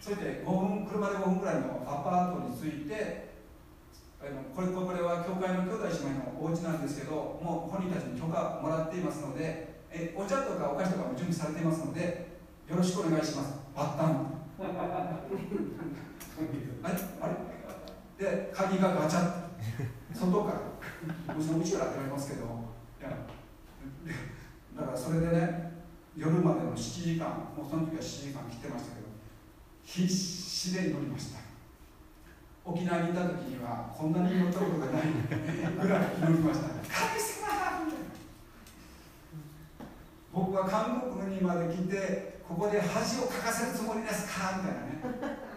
[0.00, 3.27] そして5分車で5分ぐらいのアパートに着いて
[4.20, 12.38] あのこれこれは教会の兄弟姉妹のお家なんですけどもう本人たちに許可もらっていますのでえお茶とかお菓子とかも準備されていますので
[12.68, 13.54] よろしくお願いします。
[13.74, 14.26] バッタン。
[16.82, 16.94] あれ？
[17.22, 18.26] あれ？
[18.26, 19.32] で鍵がガチャ
[20.12, 20.68] 外から。
[21.34, 22.44] もちろんうちからって言われますけど
[24.76, 25.72] だからそれでね
[26.16, 29.08] 夜までの7時間もうその時は7時間切ってましたけど
[29.84, 31.37] 必死で祈りました。
[32.68, 35.08] 沖縄にいた時にはこんなに祈ったことがない
[35.80, 37.48] ぐらい祈りました神様
[40.32, 45.48] 僕は韓国にまで来てここで恥をかかせるつもりですかみたいなね。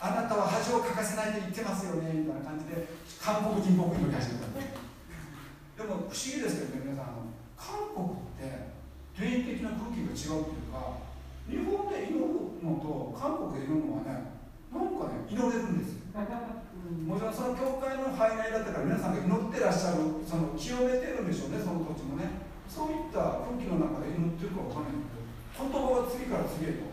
[0.00, 2.88] あなたは恥をかかせないと言ってますよねみたいな感じで
[3.20, 8.72] 韓国人僕にも始めたでも不思議ですけどね皆さん韓国って
[9.20, 11.04] 霊的な空気が違うっていうか
[11.48, 12.24] 日本で祈る
[12.64, 14.40] のと韓国で祈るのはね
[14.72, 15.99] なんかね祈れるんですよ。
[16.10, 22.50] もちろんその教会の範囲内だったから皆さんが祈ってらっしゃるその清めてるんでしょうねその土地もね。
[22.66, 25.26] そういった空気の中で祈ってるかわかんないけど
[25.58, 26.86] 言葉が次から次へと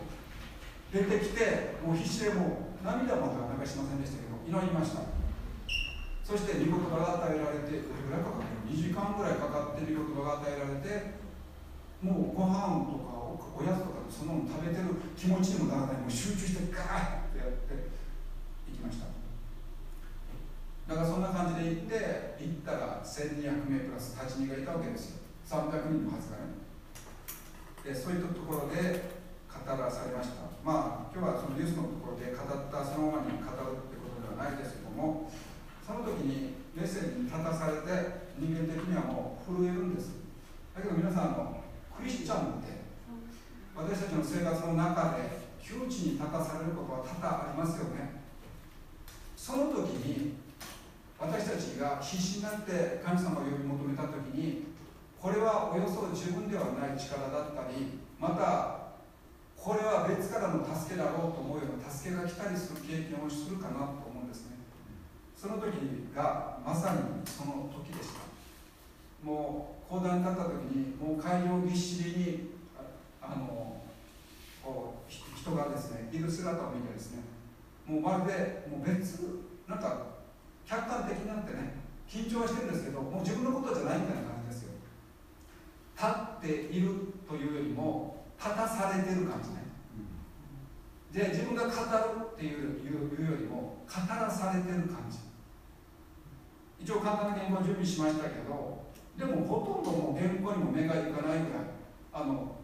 [0.90, 5.06] 出てきてもう必死でもう涙までは流しませんでしたけど祈りました。
[6.26, 11.18] そして御言葉が与えられてどれぐらいかかってる2時間ぐらいかかって御言葉が与えられて
[12.02, 16.02] もうご飯とかおやつとかその食べてる気持ちにもならない。
[16.02, 17.87] もう集中してガーッてやって。
[18.78, 19.10] きました。
[20.88, 25.26] だからそんな感じで行って行ったら1200名プラス8人がいたわけですよ。
[25.44, 26.54] 300人のはずがね
[27.84, 29.18] でそういったところで
[29.48, 30.46] 語らされました。
[30.62, 35.28] まあ今日はそのニュースのところで語ったそのままに語るってことではないですけども
[35.84, 40.22] その時にメッセージに立たされて人間的にはもう震えるんです。
[40.72, 41.64] だけど皆さんの
[41.96, 42.78] クリスチャンって
[43.74, 48.17] 私たちの生活の中で窮地に立たされることは多々ありますよね
[49.48, 50.36] その時に
[51.18, 54.68] 私たちが必死になって神様を呼び求めた時に
[55.16, 58.92] これはおよそ自分ではない力だったりまた
[59.56, 64.60] これは別からの助けだろうと思うような助けが来たりする経験をするかなと思うんですね。
[65.34, 65.80] その時
[66.14, 68.20] がまさにその時でした。
[69.24, 72.50] もう講談に立った時にもう会場ぎっしりに
[73.22, 73.80] あの
[74.62, 77.37] こう人がですねいる姿を見てですね
[77.88, 79.18] もうまるでもう別
[79.66, 80.20] なんか
[80.66, 84.72] 客観的になってね緊張はしてるんですけどもう自分のことじゃないみたいな感じですよ。
[85.96, 86.92] 立っている
[87.26, 89.66] というよりも立たされてる感じね。
[91.12, 91.74] で自分が語る
[92.34, 95.18] っていうよりも語らされてる感じ。
[96.80, 98.86] 一応簡単な原稿を準備しましたけど
[99.18, 101.74] でもほとんどもう原稿にも目がいかないぐらい
[102.12, 102.54] あの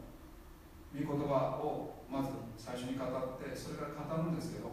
[0.95, 3.09] 御言葉をまず最初に語っ
[3.43, 4.71] てそれから語るんですけど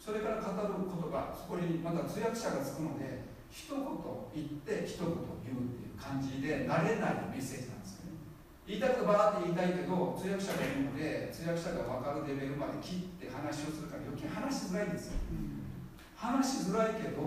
[0.00, 5.12] それから語る言葉そこにまた通訳者がつくので一言言って一言
[5.44, 8.16] 言うっていう感じで慣れないメッセージなんですよね。
[8.64, 15.20] 言いたいことバーって言いたいけど通訳者がいるので通訳者が分かるレベルまで切って話をするから余計話しづらいんですよ、
[16.16, 17.20] 話しづらいけど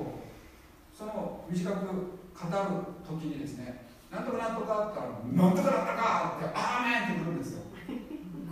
[0.90, 2.50] その短く語る
[3.06, 7.62] 時にですねなんとかなんとかあってなんとかなんとかってあーめんってくるんですよ。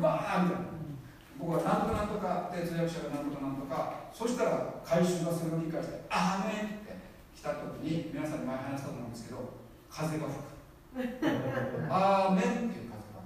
[0.02, 0.81] わーみたいな。
[1.42, 6.94] 僕はなんとかなんとかで通訳者がなんとかなんとかそしたら回収がそれを理解してあーめんって
[7.36, 9.58] 来た時に皆さんに前話したと思うんですけど
[9.90, 10.52] 風が吹く。
[11.90, 13.26] あーめんっていう風が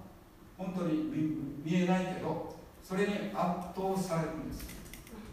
[0.57, 1.11] 本当に
[1.59, 4.63] 見えないけどそれに圧倒されるんです。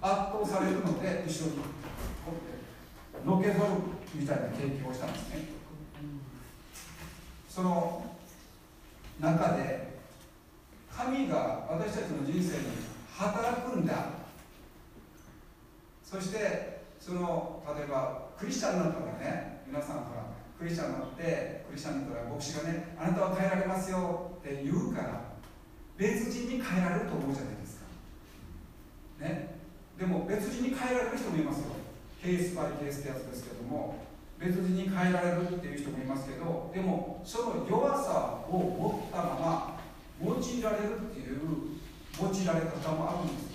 [0.01, 1.63] 圧倒されるので後ろに
[3.25, 5.49] のけぞるみたいな経験をしたんですね。
[7.49, 8.05] その
[9.21, 9.92] 中で
[10.97, 12.65] 神が私たちの人生に
[13.17, 14.23] 働くんだ。
[16.05, 20.27] そしてその例えばクリスチャンになったらね皆さんほら
[20.59, 25.33] クリスチャンになってクリスチャンになったら牧師がねあなたは変えられますよって言うから
[25.97, 27.87] 別人に変えられると思うじゃないですか。
[29.25, 29.57] ね。
[29.99, 31.73] でも別人に変えられる人もいますよ。
[32.23, 33.97] ケースバイケースってやつですけども
[34.39, 39.82] 別人に変えられるっていう人もいますけどでもその弱さを持ったまま
[40.23, 41.39] 用いられるっていう
[42.21, 43.53] 用いられ方もあるんです。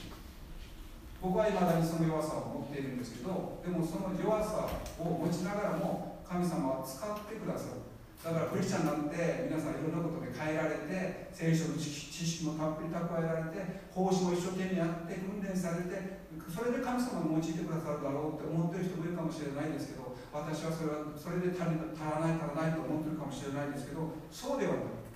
[1.21, 7.87] 僕はいまだにその弱さを持っているんですけどでもその弱さを持ちながらも神様は使ってくださる。
[8.17, 25.06] だからクリスチャンになって皆さんいろんなことで変えられて聖書の知識もたっぷり蓄えられて奉仕も一生懸命やって訓練されてそれで神様が用いてくださるだろうって思ってる人もいるかもしれないですけど私はそれはそれで足り足らない足らないと思ってるかもしれないですけどそうではない。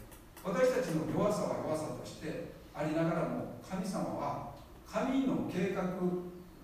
[0.43, 4.51] 私たちの弱さは弱さとしてありながらも神様は
[4.87, 5.83] 神の計画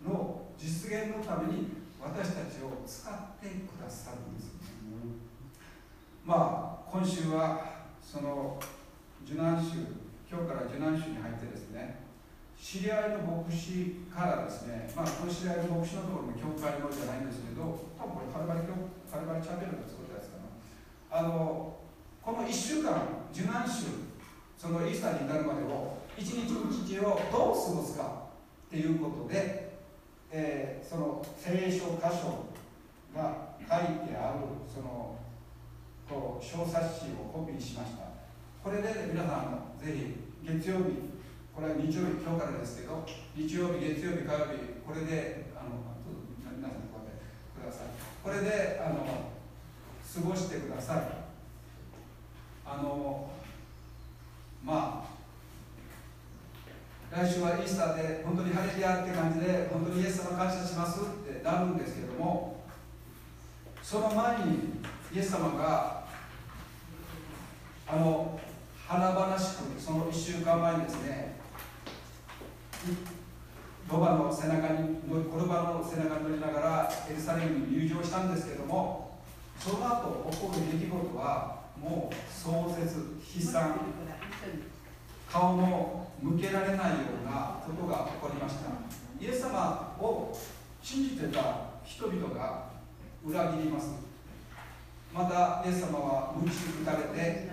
[0.04, 1.68] の実現のために
[2.02, 4.52] 私たちを使ってくださるんです、
[6.26, 8.58] まあ今週はその
[9.24, 9.94] 受難週
[10.30, 12.08] 今日から受難週に入ってですね
[12.58, 17.62] 知り合いの牧師からですね、まあ、この知り合いの牧師のところの教会のじゃないんですけど
[17.94, 20.50] 多分これカルバリカルバリチャンネルの作ったやつかな。
[21.12, 21.77] あの
[22.28, 23.86] この1週間受難週
[24.58, 28.24] そのイースターに至るまでを一日一日をどう過ごすか
[28.68, 29.72] っていうことで、
[30.30, 32.52] えー、その聖書箇所
[33.16, 35.16] が書いてあるその
[36.10, 38.04] こう小冊子をコピーしました。
[38.62, 40.84] これで皆さんぜひ月曜日
[41.56, 43.08] これは日曜日今日からですけど
[43.38, 45.80] 日曜日月曜日火曜日これであの
[46.44, 47.88] 皆さんこうやってください。
[48.22, 49.32] これであの
[50.04, 51.17] 過ごしてください。
[52.70, 53.30] あの
[54.64, 55.06] ま
[57.14, 62.64] あ来週はイースターで本当に晴れてやって感じで本当にイエス様感謝しますってなるんですけれども
[63.82, 64.56] その前に
[65.16, 66.04] イエス様が
[67.88, 68.38] あの
[68.86, 71.38] 華々しくその1週間前にですね
[73.90, 75.00] ロバの背中に
[75.32, 79.18] コルバの背中に乗りながらエルサレムに入場したんですけども
[79.58, 83.76] その後起こる出来事はもう壮絶悲惨。
[85.32, 88.72] 顔も向けられないようなことが起こりました。
[89.20, 90.38] イエス様を
[90.82, 92.70] 信じてた人々が
[93.26, 93.92] 裏切ります。
[95.14, 96.50] またイエス様は鞭
[96.84, 97.50] 打たれて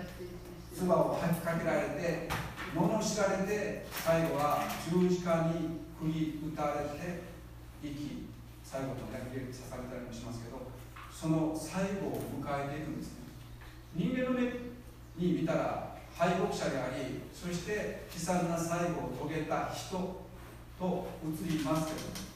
[0.73, 2.29] 唾を吐きかけられて
[2.75, 7.23] 罵られて最後は十字架に釘打たれて
[7.81, 8.27] 生き
[8.63, 9.01] 最後のね
[9.31, 10.59] 刺されたりもしますけど
[11.11, 13.24] その最後を迎えていくんですね。
[13.95, 14.41] 人間の目
[15.17, 20.25] に見たら敗北者でありそして悲惨な最後を遂げた人
[20.77, 22.35] と映りますけども。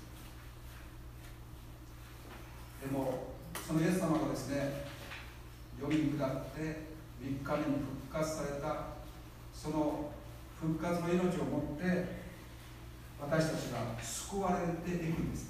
[2.81, 3.27] でも
[3.67, 4.85] そのイエス様がですね
[5.79, 6.59] 読み下って
[7.21, 8.85] 3日目に復活された
[9.53, 10.11] その
[10.59, 12.19] 復活の命を持って
[13.19, 15.49] 私たちが救われていくんです。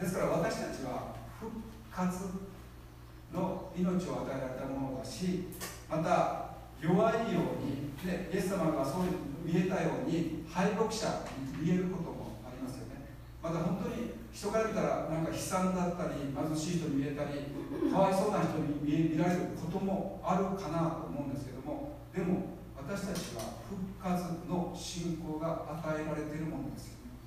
[0.00, 1.52] ですから私たちは復
[1.90, 2.47] 活
[3.32, 5.48] の命を与えられたものだし
[5.88, 6.48] また
[6.80, 9.02] 弱いように、ね、イエス様がそう
[9.44, 11.24] 見えたように敗北者
[11.58, 13.10] に見えることもありますよね。
[13.42, 17.50] また本当に人から見たらなんか悲惨だったり貧しい人に見えたり
[17.90, 27.18] かわいそうな人に見見られることもあるかなと思うんですけどもでも私たちは復活の信仰が与えられているものですよね。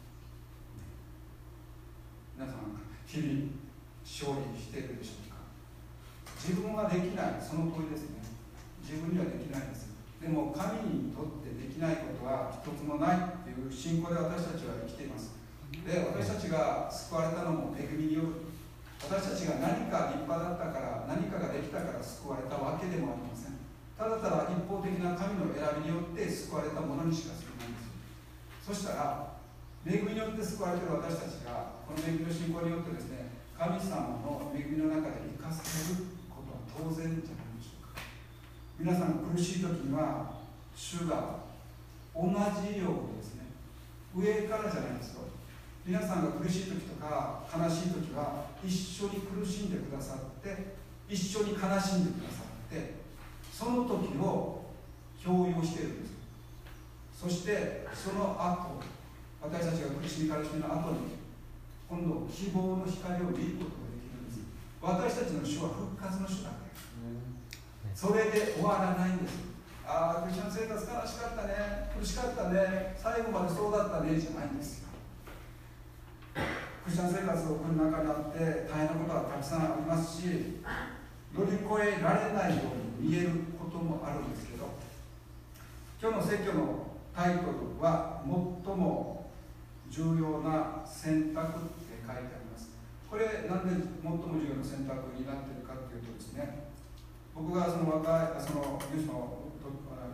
[2.38, 3.52] 皆さん日々
[4.06, 5.31] 勝利しているでしょう
[6.42, 7.42] 自分ができない。
[7.42, 8.22] その通りですね。
[8.82, 9.88] 自分にはできないです
[10.20, 15.34] でも神にとってできないことは一つもないっていう信仰で私たちは生きています。
[15.82, 18.52] で私たちが救われたのも恵みによる。
[19.02, 23.58] 私たちが何か立派だったから何かができたから救われたわけでもありません。
[23.98, 27.90] ただただ一方的な神の選びによって救われたものにしか過ぎないんです。
[28.62, 29.34] そしたら
[29.82, 36.21] 恵みによって救われている私たちがこの恵みの信仰によってですね神様の恵みの中で生かされる。
[36.78, 37.18] 当然じゃない
[37.58, 38.02] でしょうか。
[38.80, 40.32] 皆さん苦しい時には
[40.76, 41.42] 主が
[42.16, 43.46] 同じようにですね
[44.16, 45.22] 上からじゃないですよ。
[45.86, 50.76] 皆さんが苦しい時とか悲しい時は一緒に苦しんでくださって
[51.10, 53.02] 一緒に悲しんでくださって
[53.52, 54.66] その時を
[55.24, 56.14] 共有しているんです。
[57.18, 58.82] そしてその後
[59.42, 61.18] 私たちが苦しみ悲しみの後に
[61.90, 64.40] 今度希望の光を見ることができるんです。
[64.82, 66.61] 私たちの主は復活の主だ
[68.02, 69.38] それで終わらないんです。
[69.86, 71.86] ああクリスチャン生活悲しかったね。
[71.94, 72.98] 苦しかったね。
[72.98, 74.18] 最後までそうだったね。
[74.18, 74.82] じゃないんです。
[74.82, 74.90] よ
[76.34, 80.66] クリスチャン生活を送る中にあって大変なことはたくさんありますし
[81.30, 84.66] 乗り越えられないように見えることもあるんですけど
[86.02, 89.30] 今日の説教のタイトルは最も
[89.92, 92.74] 重要な選択って書いてあります。
[93.06, 96.61] これなんで最も重要な選択になってるかというとですね
[97.36, 99.52] 僕がその若いそのニュースの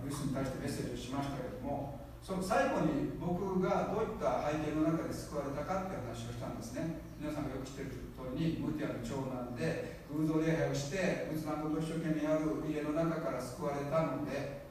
[0.04, 7.00] ニュースに対してメッセージをしましたけれどもその最後に僕がどういった背景の中で救われたかっていう話をしたんですね。
[7.18, 14.68] 皆さんがよく知っている通りにムティアの長男で偶像礼拝をして仏壇こと一生懸命やる家の中から救われたので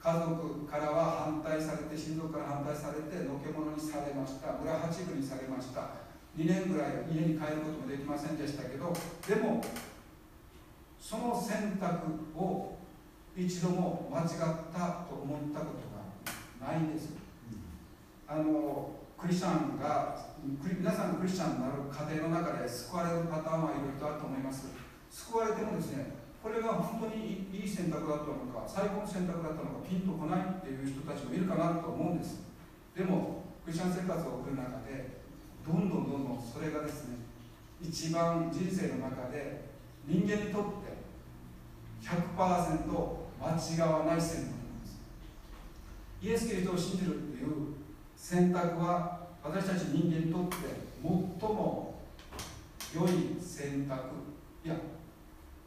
[0.00, 6.04] 家族からは反対されて親族から反対されてのけ者にされました村八分にされました。
[6.34, 8.92] 2年ぐらい家に帰ることもできませんでしたけど
[9.28, 9.62] でも
[11.54, 12.74] 選択を
[13.36, 14.28] 一度も間違っ
[14.74, 15.86] たと思ったこと
[16.66, 17.14] がないんです、
[18.26, 24.66] あのクリスチャンが皆さんクリスチャンになる過程の中で救われるパターンはいろいろとあると思います。
[25.10, 26.10] 救われてもですね
[26.42, 32.42] これが本当にいい選択だったのか最高の選択だったのかピンとこないっていう人たちもいるかなと思うんです。
[32.94, 35.22] でもクリスチャン生活を送る中で
[35.64, 37.16] どんどんどんどんそれがですね
[37.80, 39.64] 一番人生の中で
[40.04, 41.03] 人間にとって
[42.04, 45.00] 100%間違わない選択なんです。
[46.20, 47.74] イエス・キリストを信じるという
[48.14, 50.56] 選択は私たち人間にとって
[51.02, 51.94] 最も
[52.94, 53.94] 良い選択。
[54.64, 54.76] いや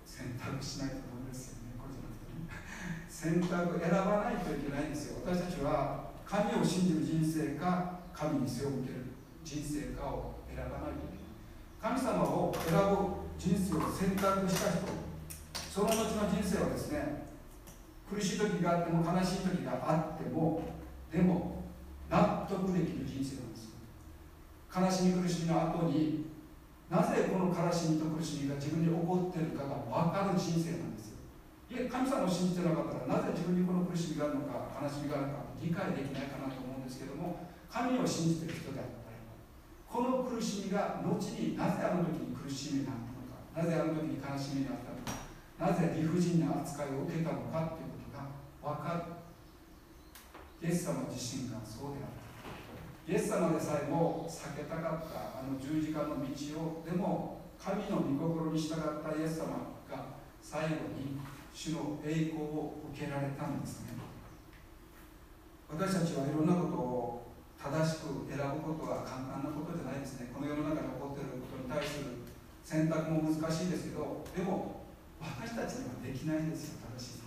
[0.06, 1.74] 選択しないとダメですよね。
[1.78, 2.50] これじゃなくてね。
[3.10, 5.22] 選択選ばないといけないんですよ。
[5.26, 9.06] 私たちは神を信じる人生か神に背を向ける。
[9.44, 11.98] 人生かを選ばないといけない。
[11.98, 15.07] 神様を選ぶ人生を選択した人。
[15.78, 17.30] その後の人生はですね
[18.10, 20.74] 苦しい時があっても悲しい時があっても
[21.14, 21.70] でも
[22.10, 23.78] 納得できる人生なんです
[24.74, 26.34] 悲しみ苦しみの後に
[26.90, 31.14] なぜこの悲しみと苦しみが自分に起こっているかが分かる人生なんです
[31.70, 39.22] いや神様を信じてなかったらなぜ自分にこの苦しみがあるのか悲しみがあるのか理解できないかなと思うんですけども神を信じてる人であったら
[39.86, 44.97] この苦しみが後になぜあの時に苦しみになったのかなぜあの時に悲しみになったのか
[45.60, 49.06] なぜ理不尽な扱いを受けたのかということが分か
[50.62, 50.70] る。
[50.70, 53.12] イエス様自身がそうであった。
[53.12, 56.26] イエス様でさえも避けたかったあの十字架の道
[56.60, 61.18] をでも神の御心に従ったイエス様が最後に
[61.54, 63.98] 主の栄光を受けられたんですね。
[65.70, 70.30] 私たちはいろんなことを正しく選ぶことは簡単なことじゃないですね。
[70.34, 72.22] この世の中で起こっていることに対する
[72.64, 74.77] 選択も難しいですけどでも
[75.22, 77.22] 私たちにはできないんですよ正しい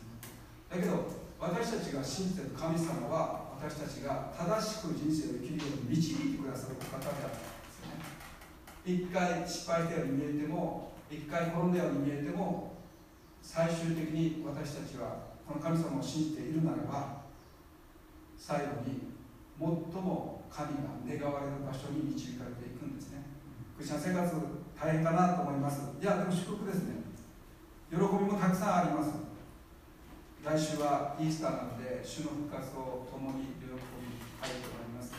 [0.71, 8.01] だけど私たちが信じてる神様は私たちが正しく人生を生きるように導いてくださるお方であるんですよね。
[8.85, 12.77] 一回失敗したように見えても一回転んだように見えても
[13.43, 17.25] 最終的に私たちはこの神様を信じているならば
[18.37, 19.11] 最後に
[19.59, 19.69] 最
[20.01, 23.25] も神が願われる場所に導かれていくんですね。
[23.77, 24.37] クリスチャン生活
[24.79, 25.83] 大変かなと思います。
[26.01, 27.00] いやでも祝福ですね。
[27.91, 29.11] 喜びもたくさんあります。
[30.45, 35.13] 来週はイースターなので主の復活を共に喜びたいと思います。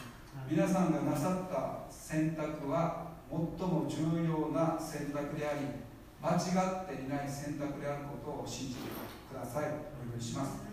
[0.50, 5.68] 皆さんがなさった選択は最も重要な選択であり
[6.24, 8.82] 間違っていない選択であることを信じて
[9.30, 9.66] ください。
[10.00, 10.64] お祈りします。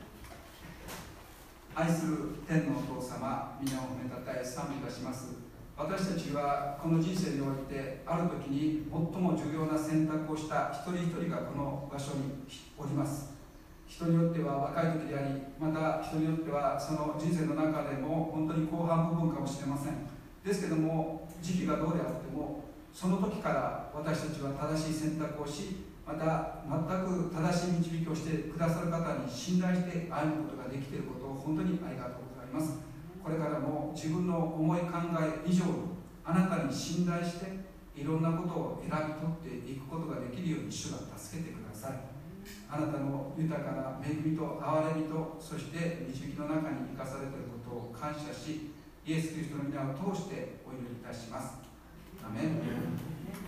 [1.74, 5.47] 愛する天のお父様皆を褒めたたえ賛美いたします
[5.78, 12.34] 私たちはこの人生においてある時に最も重要な選択をした一人一人がこの場所に
[12.76, 13.38] おります。
[13.86, 20.02] 人によっては若い時でありまた人によってはその人生の中でも本当に後半部分かもしれません。
[20.44, 32.87] ですけども時期がどうであってもその時から私たちは正しい選択をしまた全く正しい導きをしてくださる方に信頼して歩むことができていることを本当にありがとうございます。
[33.28, 35.70] これからも自分の思い考え以上に
[36.24, 37.60] あなたに信頼して
[37.94, 42.00] いろんなことを選び取っていくことができるように主が助けてください。
[42.70, 48.72] あなたの豊かな恵みと憐れみとそして導きの中に生かされていることを感謝し
[49.04, 51.58] イエス・キリストの皆を通してお祈りいたします。
[52.24, 53.47] アメン。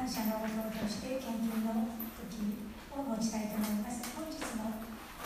[0.00, 0.48] 感謝の応答
[0.80, 1.84] として献金の
[2.16, 2.56] 時
[2.96, 4.16] を持ちたいと思います。
[4.16, 4.72] 本日の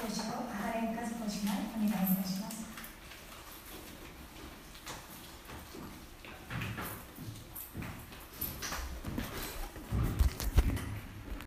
[0.02, 2.53] 講師を原井和子姉妹お願いいたします。